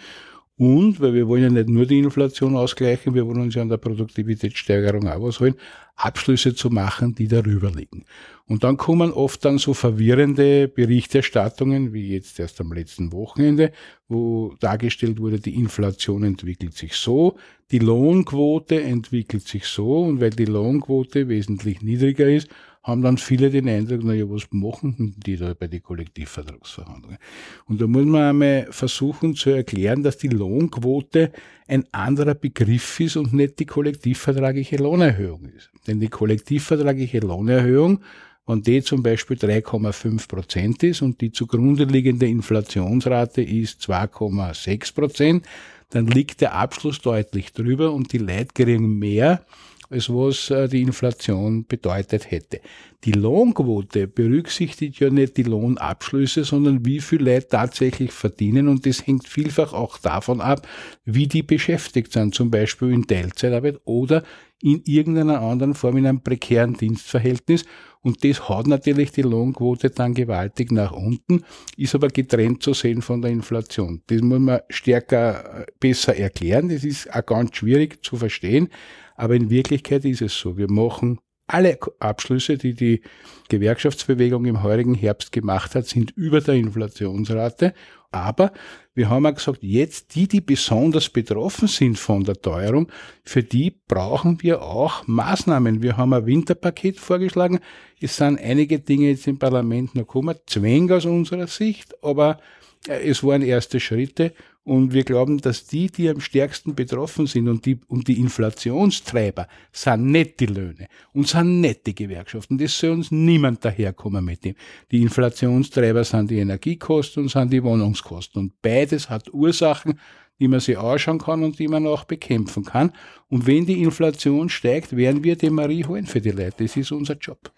Und, 0.60 1.00
weil 1.00 1.14
wir 1.14 1.28
wollen 1.28 1.44
ja 1.44 1.50
nicht 1.50 1.70
nur 1.70 1.86
die 1.86 2.00
Inflation 2.00 2.56
ausgleichen, 2.56 3.14
wir 3.14 3.28
wollen 3.28 3.42
uns 3.42 3.54
ja 3.54 3.62
an 3.62 3.70
der 3.70 3.78
Produktivitätssteigerung 3.78 5.08
auch 5.08 5.22
was 5.22 5.40
holen, 5.40 5.54
Abschlüsse 5.96 6.56
zu 6.56 6.72
machen, 6.72 7.14
die 7.14 7.28
darüber 7.28 7.70
liegen. 7.70 8.06
Und 8.48 8.64
dann 8.64 8.78
kommen 8.78 9.12
oft 9.12 9.46
dann 9.46 9.60
so 9.60 9.76
verwirrende 9.76 10.68
Berichterstattungen, 10.68 11.94
wie 11.94 12.14
jetzt 12.14 12.40
erst 12.40 12.60
am 12.60 12.74
letzten 12.74 13.12
Wochenende, 13.12 13.72
wo 14.08 14.56
dargestellt 14.60 15.20
wurde, 15.20 15.40
die 15.40 15.56
Inflation 15.56 16.24
entwickelt 16.24 16.74
sich 16.74 16.94
so, 16.94 17.38
die 17.70 17.80
Lohnquote 17.80 18.82
entwickelt 18.82 19.48
sich 19.48 19.66
so, 19.66 20.02
und 20.04 20.22
weil 20.22 20.32
die 20.32 20.46
Lohnquote 20.46 21.28
wesentlich 21.30 21.84
niedriger 21.84 22.28
ist, 22.28 22.48
haben 22.84 23.02
dann 23.02 23.18
viele 23.18 23.50
den 23.50 23.68
Eindruck, 23.68 24.04
naja, 24.04 24.26
was 24.30 24.48
machen 24.52 25.16
die 25.26 25.36
da 25.36 25.54
bei 25.54 25.68
den 25.68 25.84
Kollektivvertragsverhandlungen? 25.84 27.18
Und 27.66 27.82
da 27.82 27.88
muss 27.88 28.06
man 28.06 28.30
einmal 28.30 28.68
versuchen 28.72 29.36
zu 29.36 29.50
erklären, 29.50 30.04
dass 30.04 30.18
die 30.18 30.30
Lohnquote 30.30 31.32
ein 31.68 31.86
anderer 31.92 32.34
Begriff 32.36 33.00
ist 33.00 33.18
und 33.18 33.34
nicht 33.34 33.60
die 33.60 33.66
kollektivvertragliche 33.66 34.78
Lohnerhöhung 34.78 35.46
ist. 35.46 35.70
Denn 35.86 36.00
die 36.00 36.08
kollektivvertragliche 36.08 37.20
Lohnerhöhung, 37.20 38.00
wenn 38.46 38.62
die 38.62 38.82
zum 38.82 39.04
Beispiel 39.04 39.36
3,5 39.36 40.28
Prozent 40.28 40.84
ist 40.84 41.02
und 41.02 41.20
die 41.20 41.34
zugrunde 41.34 41.84
liegende 41.84 42.28
Inflationsrate 42.28 43.42
ist 43.42 43.82
2,6 43.82 44.96
Prozent, 44.96 45.46
dann 45.90 46.08
liegt 46.08 46.42
der 46.42 46.54
Abschluss 46.54 47.00
deutlich 47.02 47.52
drüber 47.54 47.92
und 47.92 48.12
die 48.14 48.18
Leute 48.18 48.54
kriegen 48.54 48.98
mehr, 48.98 49.46
als 49.90 50.10
was 50.10 50.50
äh, 50.50 50.68
die 50.68 50.82
Inflation 50.82 51.66
bedeutet 51.66 52.32
hätte. 52.32 52.62
Die 53.04 53.12
Lohnquote 53.12 54.08
berücksichtigt 54.08 55.00
ja 55.00 55.10
nicht 55.10 55.38
die 55.38 55.44
Lohnabschlüsse, 55.44 56.44
sondern 56.44 56.86
wie 56.86 57.00
viel 57.00 57.22
Leute 57.22 57.48
tatsächlich 57.48 58.12
verdienen 58.12 58.68
und 58.68 58.86
das 58.86 59.06
hängt 59.06 59.28
vielfach 59.28 59.74
auch 59.74 59.98
davon 59.98 60.42
ab, 60.42 60.68
wie 61.06 61.28
die 61.28 61.44
beschäftigt 61.44 62.12
sind, 62.12 62.34
zum 62.34 62.50
Beispiel 62.50 62.92
in 62.92 63.06
Teilzeitarbeit 63.06 63.80
oder 63.86 64.24
in 64.62 64.82
irgendeiner 64.86 65.42
anderen 65.42 65.76
Form 65.76 65.98
in 65.98 66.08
einem 66.08 66.22
prekären 66.22 66.74
Dienstverhältnis. 66.74 67.66
Und 68.02 68.24
das 68.24 68.48
hat 68.48 68.68
natürlich 68.68 69.12
die 69.12 69.22
Lohnquote 69.22 69.90
dann 69.90 70.14
gewaltig 70.14 70.72
nach 70.72 70.92
unten, 70.92 71.44
ist 71.76 71.94
aber 71.94 72.08
getrennt 72.08 72.64
zu 72.64 72.74
sehen 72.74 73.02
von 73.02 73.22
der 73.22 73.32
Inflation. 73.32 74.02
Das 74.08 74.22
muss 74.22 74.40
man 74.40 74.62
stärker, 74.70 75.62
äh, 75.62 75.66
besser 75.80 76.16
erklären. 76.16 76.70
Das 76.70 76.84
ist 76.84 77.14
auch 77.14 77.26
ganz 77.26 77.56
schwierig 77.56 78.04
zu 78.04 78.16
verstehen. 78.16 78.70
Aber 79.18 79.36
in 79.36 79.50
Wirklichkeit 79.50 80.06
ist 80.06 80.22
es 80.22 80.40
so. 80.40 80.58
Wir 80.58 80.72
machen 80.72 81.20
alle 81.48 81.80
Abschlüsse, 82.00 82.58
die 82.58 82.74
die 82.74 83.02
Gewerkschaftsbewegung 83.50 84.46
im 84.46 84.64
heurigen 84.64 84.94
Herbst 84.94 85.32
gemacht 85.32 85.76
hat, 85.76 85.88
sind 85.88 86.12
über 86.12 86.42
der 86.42 86.56
Inflationsrate. 86.56 87.74
Aber 88.12 88.52
wir 88.94 89.10
haben 89.10 89.26
auch 89.26 89.34
gesagt, 89.34 89.60
jetzt 89.62 90.16
die, 90.16 90.28
die 90.28 90.42
besonders 90.42 91.10
betroffen 91.10 91.68
sind 91.68 91.98
von 91.98 92.24
der 92.24 92.42
Teuerung, 92.42 92.92
für 93.24 93.44
die 93.44 93.72
brauchen 93.88 94.42
wir 94.42 94.62
auch 94.62 95.06
Maßnahmen. 95.08 95.82
Wir 95.82 95.98
haben 95.98 96.14
ein 96.14 96.26
Winterpaket 96.26 97.00
vorgeschlagen. 97.00 97.60
Es 98.00 98.18
sind 98.18 98.40
einige 98.40 98.80
Dinge 98.80 99.10
jetzt 99.10 99.28
im 99.28 99.40
Parlament 99.40 99.96
noch 99.96 100.04
gekommen, 100.04 100.38
zwäng 100.46 100.92
aus 100.92 101.06
unserer 101.06 101.48
Sicht, 101.48 101.96
aber 102.04 102.40
äh, 102.88 103.10
es 103.10 103.24
waren 103.24 103.42
erste 103.42 103.80
Schritte 103.80 104.34
und 104.68 104.92
wir 104.92 105.06
glauben, 105.06 105.38
dass 105.38 105.66
die, 105.66 105.88
die 105.88 106.10
am 106.10 106.20
stärksten 106.20 106.76
betroffen 106.76 107.26
sind 107.26 107.48
und 107.48 107.66
die, 107.66 107.80
und 107.88 108.10
die 108.10 108.20
Inflationstreiber, 108.20 109.48
sind 109.72 110.08
nicht 110.08 110.42
die 110.42 110.48
Löhne 110.48 110.90
und 111.14 111.26
sind 111.26 111.62
nicht 111.62 111.88
die 111.88 111.96
Gewerkschaften. 111.96 112.58
Das 112.58 112.78
soll 112.78 112.90
uns 112.90 113.10
niemand 113.10 113.64
daherkommen 113.64 114.26
mit 114.26 114.44
dem. 114.44 114.56
Die 114.92 115.04
Inflationstreiber 115.04 116.04
sind 116.04 116.32
die 116.32 116.40
Energiekosten 116.40 117.24
und 117.24 117.30
sind 117.30 117.54
die 117.54 117.64
Wohnungskosten. 117.64 118.42
Und 118.42 118.62
beides 118.62 119.10
hat 119.10 119.34
Ursachen, 119.34 120.02
die 120.38 120.50
man 120.50 120.60
sich 120.60 120.78
anschauen 120.78 121.20
kann 121.20 121.44
und 121.46 121.58
die 121.60 121.70
man 121.70 121.88
auch 121.88 122.04
bekämpfen 122.04 122.66
kann. 122.66 122.92
Und 123.30 123.48
wenn 123.48 123.66
die 123.66 123.82
Inflation 123.82 124.50
steigt, 124.50 124.98
werden 124.98 125.24
wir 125.24 125.38
die 125.38 125.50
Marie 125.50 125.86
holen 125.86 126.08
für 126.08 126.20
die 126.20 126.32
Leute. 126.32 126.66
Das 126.66 126.76
ist 126.76 126.92
unser 126.92 127.16
Job. 127.16 127.54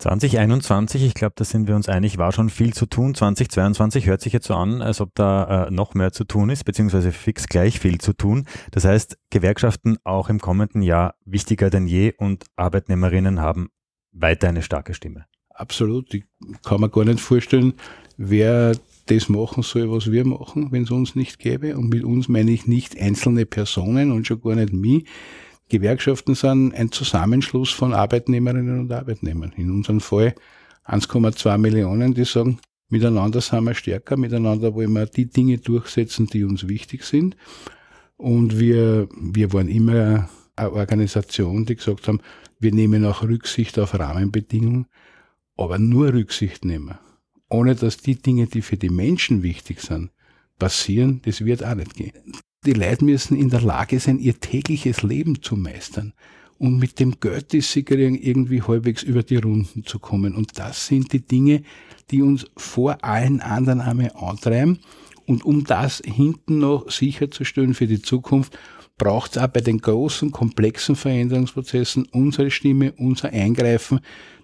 2021, 0.00 1.04
ich 1.04 1.12
glaube, 1.12 1.34
da 1.36 1.44
sind 1.44 1.68
wir 1.68 1.76
uns 1.76 1.86
einig, 1.86 2.16
war 2.16 2.32
schon 2.32 2.48
viel 2.48 2.72
zu 2.72 2.86
tun. 2.86 3.14
2022 3.14 4.06
hört 4.06 4.22
sich 4.22 4.32
jetzt 4.32 4.46
so 4.46 4.54
an, 4.54 4.80
als 4.80 5.02
ob 5.02 5.14
da 5.14 5.66
äh, 5.66 5.70
noch 5.70 5.92
mehr 5.92 6.10
zu 6.10 6.24
tun 6.24 6.48
ist, 6.48 6.64
beziehungsweise 6.64 7.12
fix 7.12 7.46
gleich 7.46 7.78
viel 7.80 7.98
zu 7.98 8.14
tun. 8.14 8.46
Das 8.70 8.86
heißt, 8.86 9.18
Gewerkschaften 9.28 9.98
auch 10.04 10.30
im 10.30 10.40
kommenden 10.40 10.80
Jahr 10.80 11.16
wichtiger 11.26 11.68
denn 11.68 11.86
je 11.86 12.14
und 12.16 12.46
Arbeitnehmerinnen 12.56 13.40
haben 13.40 13.68
weiter 14.10 14.48
eine 14.48 14.62
starke 14.62 14.94
Stimme. 14.94 15.26
Absolut. 15.50 16.14
Ich 16.14 16.24
kann 16.64 16.80
mir 16.80 16.88
gar 16.88 17.04
nicht 17.04 17.20
vorstellen, 17.20 17.74
wer 18.16 18.72
das 19.04 19.28
machen 19.28 19.62
soll, 19.62 19.90
was 19.90 20.10
wir 20.10 20.26
machen, 20.26 20.72
wenn 20.72 20.84
es 20.84 20.90
uns 20.90 21.14
nicht 21.14 21.38
gäbe. 21.38 21.76
Und 21.76 21.90
mit 21.90 22.04
uns 22.04 22.26
meine 22.26 22.52
ich 22.52 22.66
nicht 22.66 22.98
einzelne 22.98 23.44
Personen 23.44 24.12
und 24.12 24.26
schon 24.26 24.40
gar 24.40 24.54
nicht 24.54 24.72
mich. 24.72 25.04
Gewerkschaften 25.70 26.34
sind 26.34 26.74
ein 26.74 26.92
Zusammenschluss 26.92 27.70
von 27.70 27.94
Arbeitnehmerinnen 27.94 28.80
und 28.80 28.92
Arbeitnehmern. 28.92 29.52
In 29.56 29.70
unserem 29.70 30.00
Fall 30.00 30.34
1,2 30.84 31.56
Millionen, 31.56 32.12
die 32.12 32.24
sagen, 32.24 32.58
miteinander 32.88 33.40
sind 33.40 33.64
wir 33.64 33.74
stärker, 33.74 34.16
miteinander 34.16 34.74
wollen 34.74 34.92
wir 34.92 35.06
die 35.06 35.30
Dinge 35.30 35.58
durchsetzen, 35.58 36.26
die 36.26 36.44
uns 36.44 36.68
wichtig 36.68 37.04
sind. 37.04 37.36
Und 38.16 38.58
wir, 38.58 39.08
wir 39.16 39.52
waren 39.52 39.68
immer 39.68 40.28
eine 40.56 40.72
Organisation, 40.72 41.64
die 41.64 41.76
gesagt 41.76 42.08
haben, 42.08 42.20
wir 42.58 42.74
nehmen 42.74 43.06
auch 43.06 43.22
Rücksicht 43.22 43.78
auf 43.78 43.98
Rahmenbedingungen, 43.98 44.86
aber 45.56 45.78
nur 45.78 46.12
Rücksicht 46.12 46.64
nehmen. 46.64 46.98
Ohne 47.48 47.74
dass 47.74 47.96
die 47.96 48.20
Dinge, 48.20 48.46
die 48.46 48.62
für 48.62 48.76
die 48.76 48.90
Menschen 48.90 49.42
wichtig 49.42 49.80
sind, 49.80 50.10
passieren, 50.58 51.22
das 51.24 51.44
wird 51.44 51.64
auch 51.64 51.74
nicht 51.74 51.94
gehen. 51.94 52.12
Die 52.66 52.74
Leute 52.74 53.06
müssen 53.06 53.38
in 53.38 53.48
der 53.48 53.62
Lage 53.62 53.98
sein, 54.00 54.18
ihr 54.18 54.38
tägliches 54.38 55.02
Leben 55.02 55.42
zu 55.42 55.56
meistern 55.56 56.12
und 56.58 56.78
mit 56.78 57.00
dem 57.00 57.18
Geld, 57.18 57.54
das 57.54 57.72
sie 57.72 57.84
kriegen, 57.84 58.16
irgendwie 58.16 58.60
halbwegs 58.60 59.02
über 59.02 59.22
die 59.22 59.38
Runden 59.38 59.84
zu 59.86 59.98
kommen. 59.98 60.34
Und 60.34 60.58
das 60.58 60.86
sind 60.86 61.10
die 61.14 61.26
Dinge, 61.26 61.62
die 62.10 62.20
uns 62.20 62.44
vor 62.58 63.02
allen 63.02 63.40
anderen 63.40 63.80
einmal 63.80 64.12
antreiben. 64.14 64.80
Und 65.24 65.42
um 65.42 65.64
das 65.64 66.02
hinten 66.04 66.58
noch 66.58 66.90
sicherzustellen 66.90 67.72
für 67.72 67.86
die 67.86 68.02
Zukunft, 68.02 68.58
braucht 68.98 69.36
es 69.36 69.42
auch 69.42 69.48
bei 69.48 69.62
den 69.62 69.78
großen, 69.78 70.30
komplexen 70.30 70.96
Veränderungsprozessen 70.96 72.04
unsere 72.12 72.50
Stimme, 72.50 72.92
unser 72.98 73.30
Eingreifen, 73.30 74.00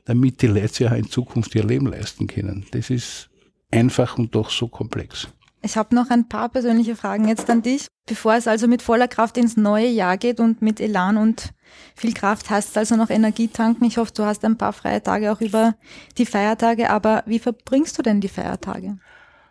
damit 0.06 0.40
die 0.40 0.46
Leute 0.46 0.68
sich 0.68 0.88
auch 0.88 0.94
in 0.96 1.10
Zukunft 1.10 1.54
ihr 1.54 1.64
Leben 1.64 1.86
leisten 1.86 2.26
können. 2.26 2.64
Das 2.70 2.88
ist 2.88 3.28
einfach 3.70 4.16
und 4.16 4.34
doch 4.34 4.48
so 4.48 4.68
komplex. 4.68 5.28
Ich 5.66 5.76
habe 5.76 5.96
noch 5.96 6.10
ein 6.10 6.28
paar 6.28 6.48
persönliche 6.48 6.94
Fragen 6.94 7.26
jetzt 7.26 7.50
an 7.50 7.60
dich. 7.60 7.88
Bevor 8.06 8.34
es 8.34 8.46
also 8.46 8.68
mit 8.68 8.82
voller 8.82 9.08
Kraft 9.08 9.36
ins 9.36 9.56
neue 9.56 9.88
Jahr 9.88 10.16
geht 10.16 10.38
und 10.38 10.62
mit 10.62 10.80
Elan 10.80 11.16
und 11.16 11.52
viel 11.96 12.14
Kraft 12.14 12.48
heißt 12.50 12.70
es 12.70 12.76
also 12.76 12.94
noch 12.94 13.10
Energie 13.10 13.48
tanken. 13.48 13.84
Ich 13.84 13.98
hoffe, 13.98 14.12
du 14.14 14.24
hast 14.24 14.44
ein 14.44 14.56
paar 14.56 14.72
freie 14.72 15.02
Tage 15.02 15.32
auch 15.32 15.40
über 15.40 15.74
die 16.18 16.24
Feiertage, 16.24 16.88
aber 16.88 17.24
wie 17.26 17.40
verbringst 17.40 17.98
du 17.98 18.02
denn 18.02 18.20
die 18.20 18.28
Feiertage? 18.28 18.96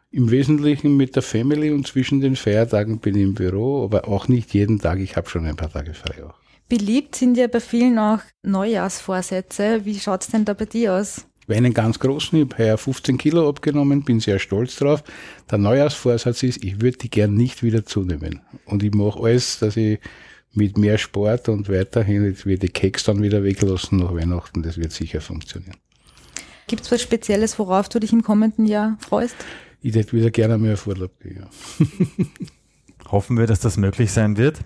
Im 0.09 0.31
Wesentlichen 0.31 0.95
mit 0.95 1.17
der 1.17 1.21
Family 1.21 1.69
und 1.71 1.85
zwischen 1.85 2.21
den 2.21 2.37
Feiertagen 2.37 2.99
bin 2.99 3.17
ich 3.17 3.23
im 3.23 3.33
Büro, 3.33 3.83
aber 3.83 4.07
auch 4.07 4.29
nicht 4.29 4.53
jeden 4.53 4.79
Tag. 4.79 4.99
Ich 4.99 5.17
habe 5.17 5.29
schon 5.29 5.45
ein 5.45 5.57
paar 5.57 5.73
Tage 5.73 5.93
frei 5.93 6.23
auch. 6.23 6.35
Beliebt 6.69 7.17
sind 7.17 7.35
ja 7.35 7.47
bei 7.47 7.59
vielen 7.59 7.99
auch 7.99 8.21
Neujahrsvorsätze. 8.41 9.83
Wie 9.83 9.99
schaut 9.99 10.21
es 10.21 10.27
denn 10.27 10.45
da 10.45 10.53
bei 10.53 10.65
dir 10.65 10.93
aus? 10.93 11.27
Einen 11.47 11.73
ganz 11.73 11.99
großen, 11.99 12.39
ich 12.39 12.45
habe 12.45 12.63
heuer 12.63 12.77
15 12.77 13.17
Kilo 13.17 13.47
abgenommen, 13.47 14.03
bin 14.03 14.19
sehr 14.19 14.39
stolz 14.39 14.77
drauf. 14.77 15.03
Der 15.49 15.57
Neujahrsvorsatz 15.57 16.43
ist, 16.43 16.63
ich 16.63 16.81
würde 16.81 16.97
die 16.97 17.09
gern 17.09 17.35
nicht 17.35 17.61
wieder 17.61 17.85
zunehmen. 17.85 18.41
Und 18.65 18.83
ich 18.83 18.93
mache 18.93 19.19
alles, 19.21 19.59
dass 19.59 19.77
ich 19.77 19.99
mit 20.53 20.77
mehr 20.77 20.97
Sport 20.97 21.49
und 21.49 21.69
weiterhin, 21.69 22.25
jetzt 22.25 22.45
wird 22.45 22.63
die 22.63 22.69
Keks 22.69 23.03
dann 23.03 23.21
wieder 23.21 23.43
weglassen 23.43 23.99
nach 23.99 24.13
Weihnachten, 24.13 24.63
das 24.63 24.77
wird 24.77 24.91
sicher 24.91 25.21
funktionieren. 25.21 25.75
Gibt 26.67 26.83
es 26.83 26.91
was 26.91 27.01
Spezielles, 27.01 27.59
worauf 27.59 27.89
du 27.89 27.99
dich 27.99 28.11
im 28.11 28.23
kommenden 28.23 28.65
Jahr 28.65 28.97
freust? 28.99 29.35
Ich 29.81 29.93
hätte 29.93 30.13
wieder 30.13 30.31
gerne 30.31 30.57
mehr 30.57 30.73
auf 30.73 30.87
Urlaub 30.87 31.19
gehen. 31.19 31.45
Ja. 31.45 32.25
Hoffen 33.11 33.37
wir, 33.37 33.45
dass 33.45 33.59
das 33.59 33.77
möglich 33.77 34.11
sein 34.11 34.35
wird. 34.37 34.59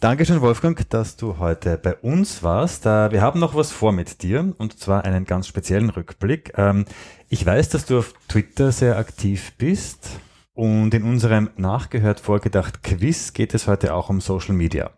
Dankeschön, 0.00 0.40
Wolfgang, 0.40 0.88
dass 0.88 1.16
du 1.16 1.36
heute 1.36 1.76
bei 1.76 1.94
uns 1.94 2.42
warst. 2.42 2.86
Äh, 2.86 3.12
wir 3.12 3.20
haben 3.20 3.38
noch 3.38 3.54
was 3.54 3.70
vor 3.70 3.92
mit 3.92 4.22
dir 4.22 4.54
und 4.56 4.78
zwar 4.78 5.04
einen 5.04 5.26
ganz 5.26 5.46
speziellen 5.46 5.90
Rückblick. 5.90 6.54
Ähm, 6.56 6.86
ich 7.28 7.44
weiß, 7.44 7.68
dass 7.68 7.84
du 7.84 7.98
auf 7.98 8.14
Twitter 8.26 8.72
sehr 8.72 8.96
aktiv 8.96 9.52
bist 9.58 10.08
und 10.54 10.94
in 10.94 11.02
unserem 11.02 11.50
Nachgehört 11.58 12.18
vorgedacht 12.18 12.82
Quiz 12.82 13.34
geht 13.34 13.52
es 13.52 13.68
heute 13.68 13.92
auch 13.92 14.08
um 14.08 14.22
Social 14.22 14.54
Media. 14.54 14.90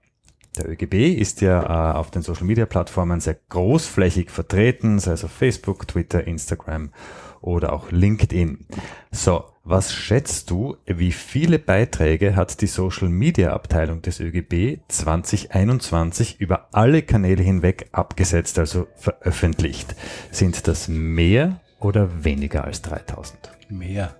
Der 0.57 0.69
ÖGB 0.71 1.19
ist 1.19 1.41
ja 1.41 1.62
äh, 1.62 1.97
auf 1.97 2.12
den 2.12 2.23
Social 2.23 2.45
Media 2.45 2.67
Plattformen 2.67 3.19
sehr 3.19 3.38
großflächig 3.49 4.31
vertreten, 4.31 5.01
sei 5.01 5.15
es 5.15 5.25
auf 5.25 5.33
Facebook, 5.33 5.88
Twitter, 5.88 6.29
Instagram 6.29 6.93
oder 7.42 7.72
auch 7.72 7.90
LinkedIn. 7.90 8.66
So, 9.11 9.44
was 9.64 9.92
schätzt 9.92 10.50
du, 10.50 10.76
wie 10.87 11.12
viele 11.12 11.59
Beiträge 11.59 12.35
hat 12.35 12.61
die 12.61 12.66
Social 12.66 13.09
Media 13.09 13.52
Abteilung 13.52 14.02
des 14.02 14.18
ÖGB 14.18 14.81
2021 14.88 16.40
über 16.40 16.68
alle 16.72 17.02
Kanäle 17.02 17.42
hinweg 17.42 17.88
abgesetzt, 17.92 18.59
also 18.59 18.88
veröffentlicht? 18.96 19.94
Sind 20.31 20.66
das 20.66 20.88
mehr 20.88 21.61
oder 21.78 22.24
weniger 22.24 22.64
als 22.64 22.83
3000? 22.83 23.50
Mehr. 23.68 24.16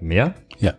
Mehr? 0.00 0.34
Ja. 0.58 0.74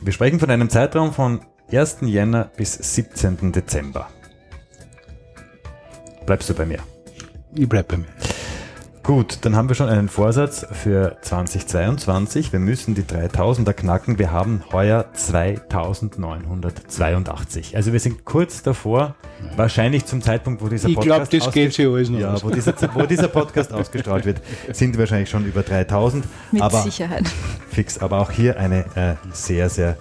Wir 0.00 0.12
sprechen 0.12 0.40
von 0.40 0.50
einem 0.50 0.70
Zeitraum 0.70 1.12
von 1.12 1.40
1. 1.70 1.98
Jänner 2.02 2.50
bis 2.56 2.74
17. 2.74 3.52
Dezember. 3.52 4.08
Bleibst 6.26 6.48
du 6.50 6.54
bei 6.54 6.66
mir? 6.66 6.80
Ich 7.54 7.68
bleib 7.68 7.88
bei 7.88 7.98
mir. 7.98 8.37
Gut, 9.08 9.38
dann 9.40 9.56
haben 9.56 9.68
wir 9.70 9.74
schon 9.74 9.88
einen 9.88 10.10
Vorsatz 10.10 10.66
für 10.70 11.16
2022. 11.22 12.52
Wir 12.52 12.60
müssen 12.60 12.94
die 12.94 13.04
3000er 13.04 13.72
knacken. 13.72 14.18
Wir 14.18 14.32
haben 14.32 14.62
heuer 14.70 15.06
2982. 15.14 17.74
Also 17.74 17.94
wir 17.94 18.00
sind 18.00 18.26
kurz 18.26 18.62
davor, 18.62 19.14
wahrscheinlich 19.56 20.04
zum 20.04 20.20
Zeitpunkt, 20.20 20.60
wo 20.60 20.68
dieser 20.68 20.90
ich 20.90 20.94
Podcast, 20.94 21.30
glaub, 21.30 21.42
das 21.42 21.54
geht 21.54 21.72
sich 21.72 21.86
alles 21.86 22.10
noch 22.10 22.18
ja, 22.18 22.42
wo, 22.42 22.50
dieser, 22.50 22.74
wo 22.94 23.06
dieser 23.06 23.28
Podcast 23.28 23.72
ausgestrahlt 23.72 24.26
wird, 24.26 24.42
sind 24.72 24.92
wir 24.92 24.98
wahrscheinlich 24.98 25.30
schon 25.30 25.46
über 25.46 25.62
3000. 25.62 26.26
Mit 26.52 26.60
aber 26.60 26.82
Sicherheit. 26.82 27.24
Fix, 27.70 27.96
aber 27.96 28.20
auch 28.20 28.30
hier 28.30 28.60
eine 28.60 28.80
äh, 28.94 29.14
sehr, 29.32 29.70
sehr 29.70 29.96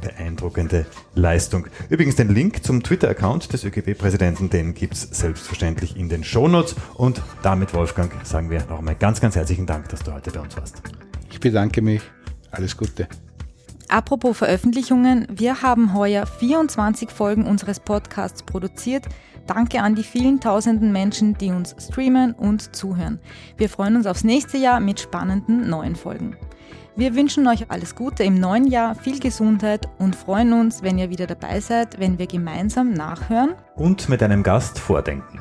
beeindruckende 0.00 0.86
Leistung. 1.14 1.66
Übrigens 1.88 2.16
den 2.16 2.28
Link 2.28 2.64
zum 2.64 2.82
Twitter-Account 2.82 3.52
des 3.52 3.64
ÖGB-Präsidenten, 3.64 4.50
den 4.50 4.74
gibt 4.74 4.94
es 4.94 5.02
selbstverständlich 5.02 5.96
in 5.96 6.08
den 6.08 6.24
Shownotes. 6.24 6.76
Und 6.94 7.22
damit, 7.42 7.74
Wolfgang, 7.74 8.12
sagen 8.24 8.50
wir 8.50 8.64
noch 8.66 8.78
einmal 8.78 8.96
ganz, 8.96 9.20
ganz 9.20 9.36
herzlichen 9.36 9.66
Dank, 9.66 9.88
dass 9.88 10.02
du 10.02 10.12
heute 10.12 10.30
bei 10.30 10.40
uns 10.40 10.56
warst. 10.56 10.82
Ich 11.30 11.40
bedanke 11.40 11.82
mich. 11.82 12.02
Alles 12.50 12.76
Gute. 12.76 13.08
Apropos 13.88 14.38
Veröffentlichungen, 14.38 15.26
wir 15.30 15.62
haben 15.62 15.94
heuer 15.94 16.26
24 16.26 17.10
Folgen 17.10 17.46
unseres 17.46 17.80
Podcasts 17.80 18.42
produziert. 18.42 19.04
Danke 19.46 19.82
an 19.82 19.94
die 19.94 20.02
vielen 20.02 20.40
tausenden 20.40 20.90
Menschen, 20.90 21.36
die 21.36 21.50
uns 21.50 21.76
streamen 21.78 22.32
und 22.32 22.74
zuhören. 22.74 23.20
Wir 23.56 23.68
freuen 23.68 23.96
uns 23.96 24.06
aufs 24.06 24.24
nächste 24.24 24.56
Jahr 24.56 24.80
mit 24.80 25.00
spannenden 25.00 25.68
neuen 25.68 25.96
Folgen. 25.96 26.36
Wir 26.96 27.16
wünschen 27.16 27.48
euch 27.48 27.72
alles 27.72 27.96
Gute 27.96 28.22
im 28.22 28.38
neuen 28.38 28.68
Jahr, 28.68 28.94
viel 28.94 29.18
Gesundheit 29.18 29.88
und 29.98 30.14
freuen 30.14 30.52
uns, 30.52 30.84
wenn 30.84 30.96
ihr 30.96 31.10
wieder 31.10 31.26
dabei 31.26 31.58
seid, 31.58 31.98
wenn 31.98 32.20
wir 32.20 32.28
gemeinsam 32.28 32.92
nachhören 32.92 33.54
und 33.74 34.08
mit 34.08 34.22
einem 34.22 34.44
Gast 34.44 34.78
vordenken. 34.78 35.40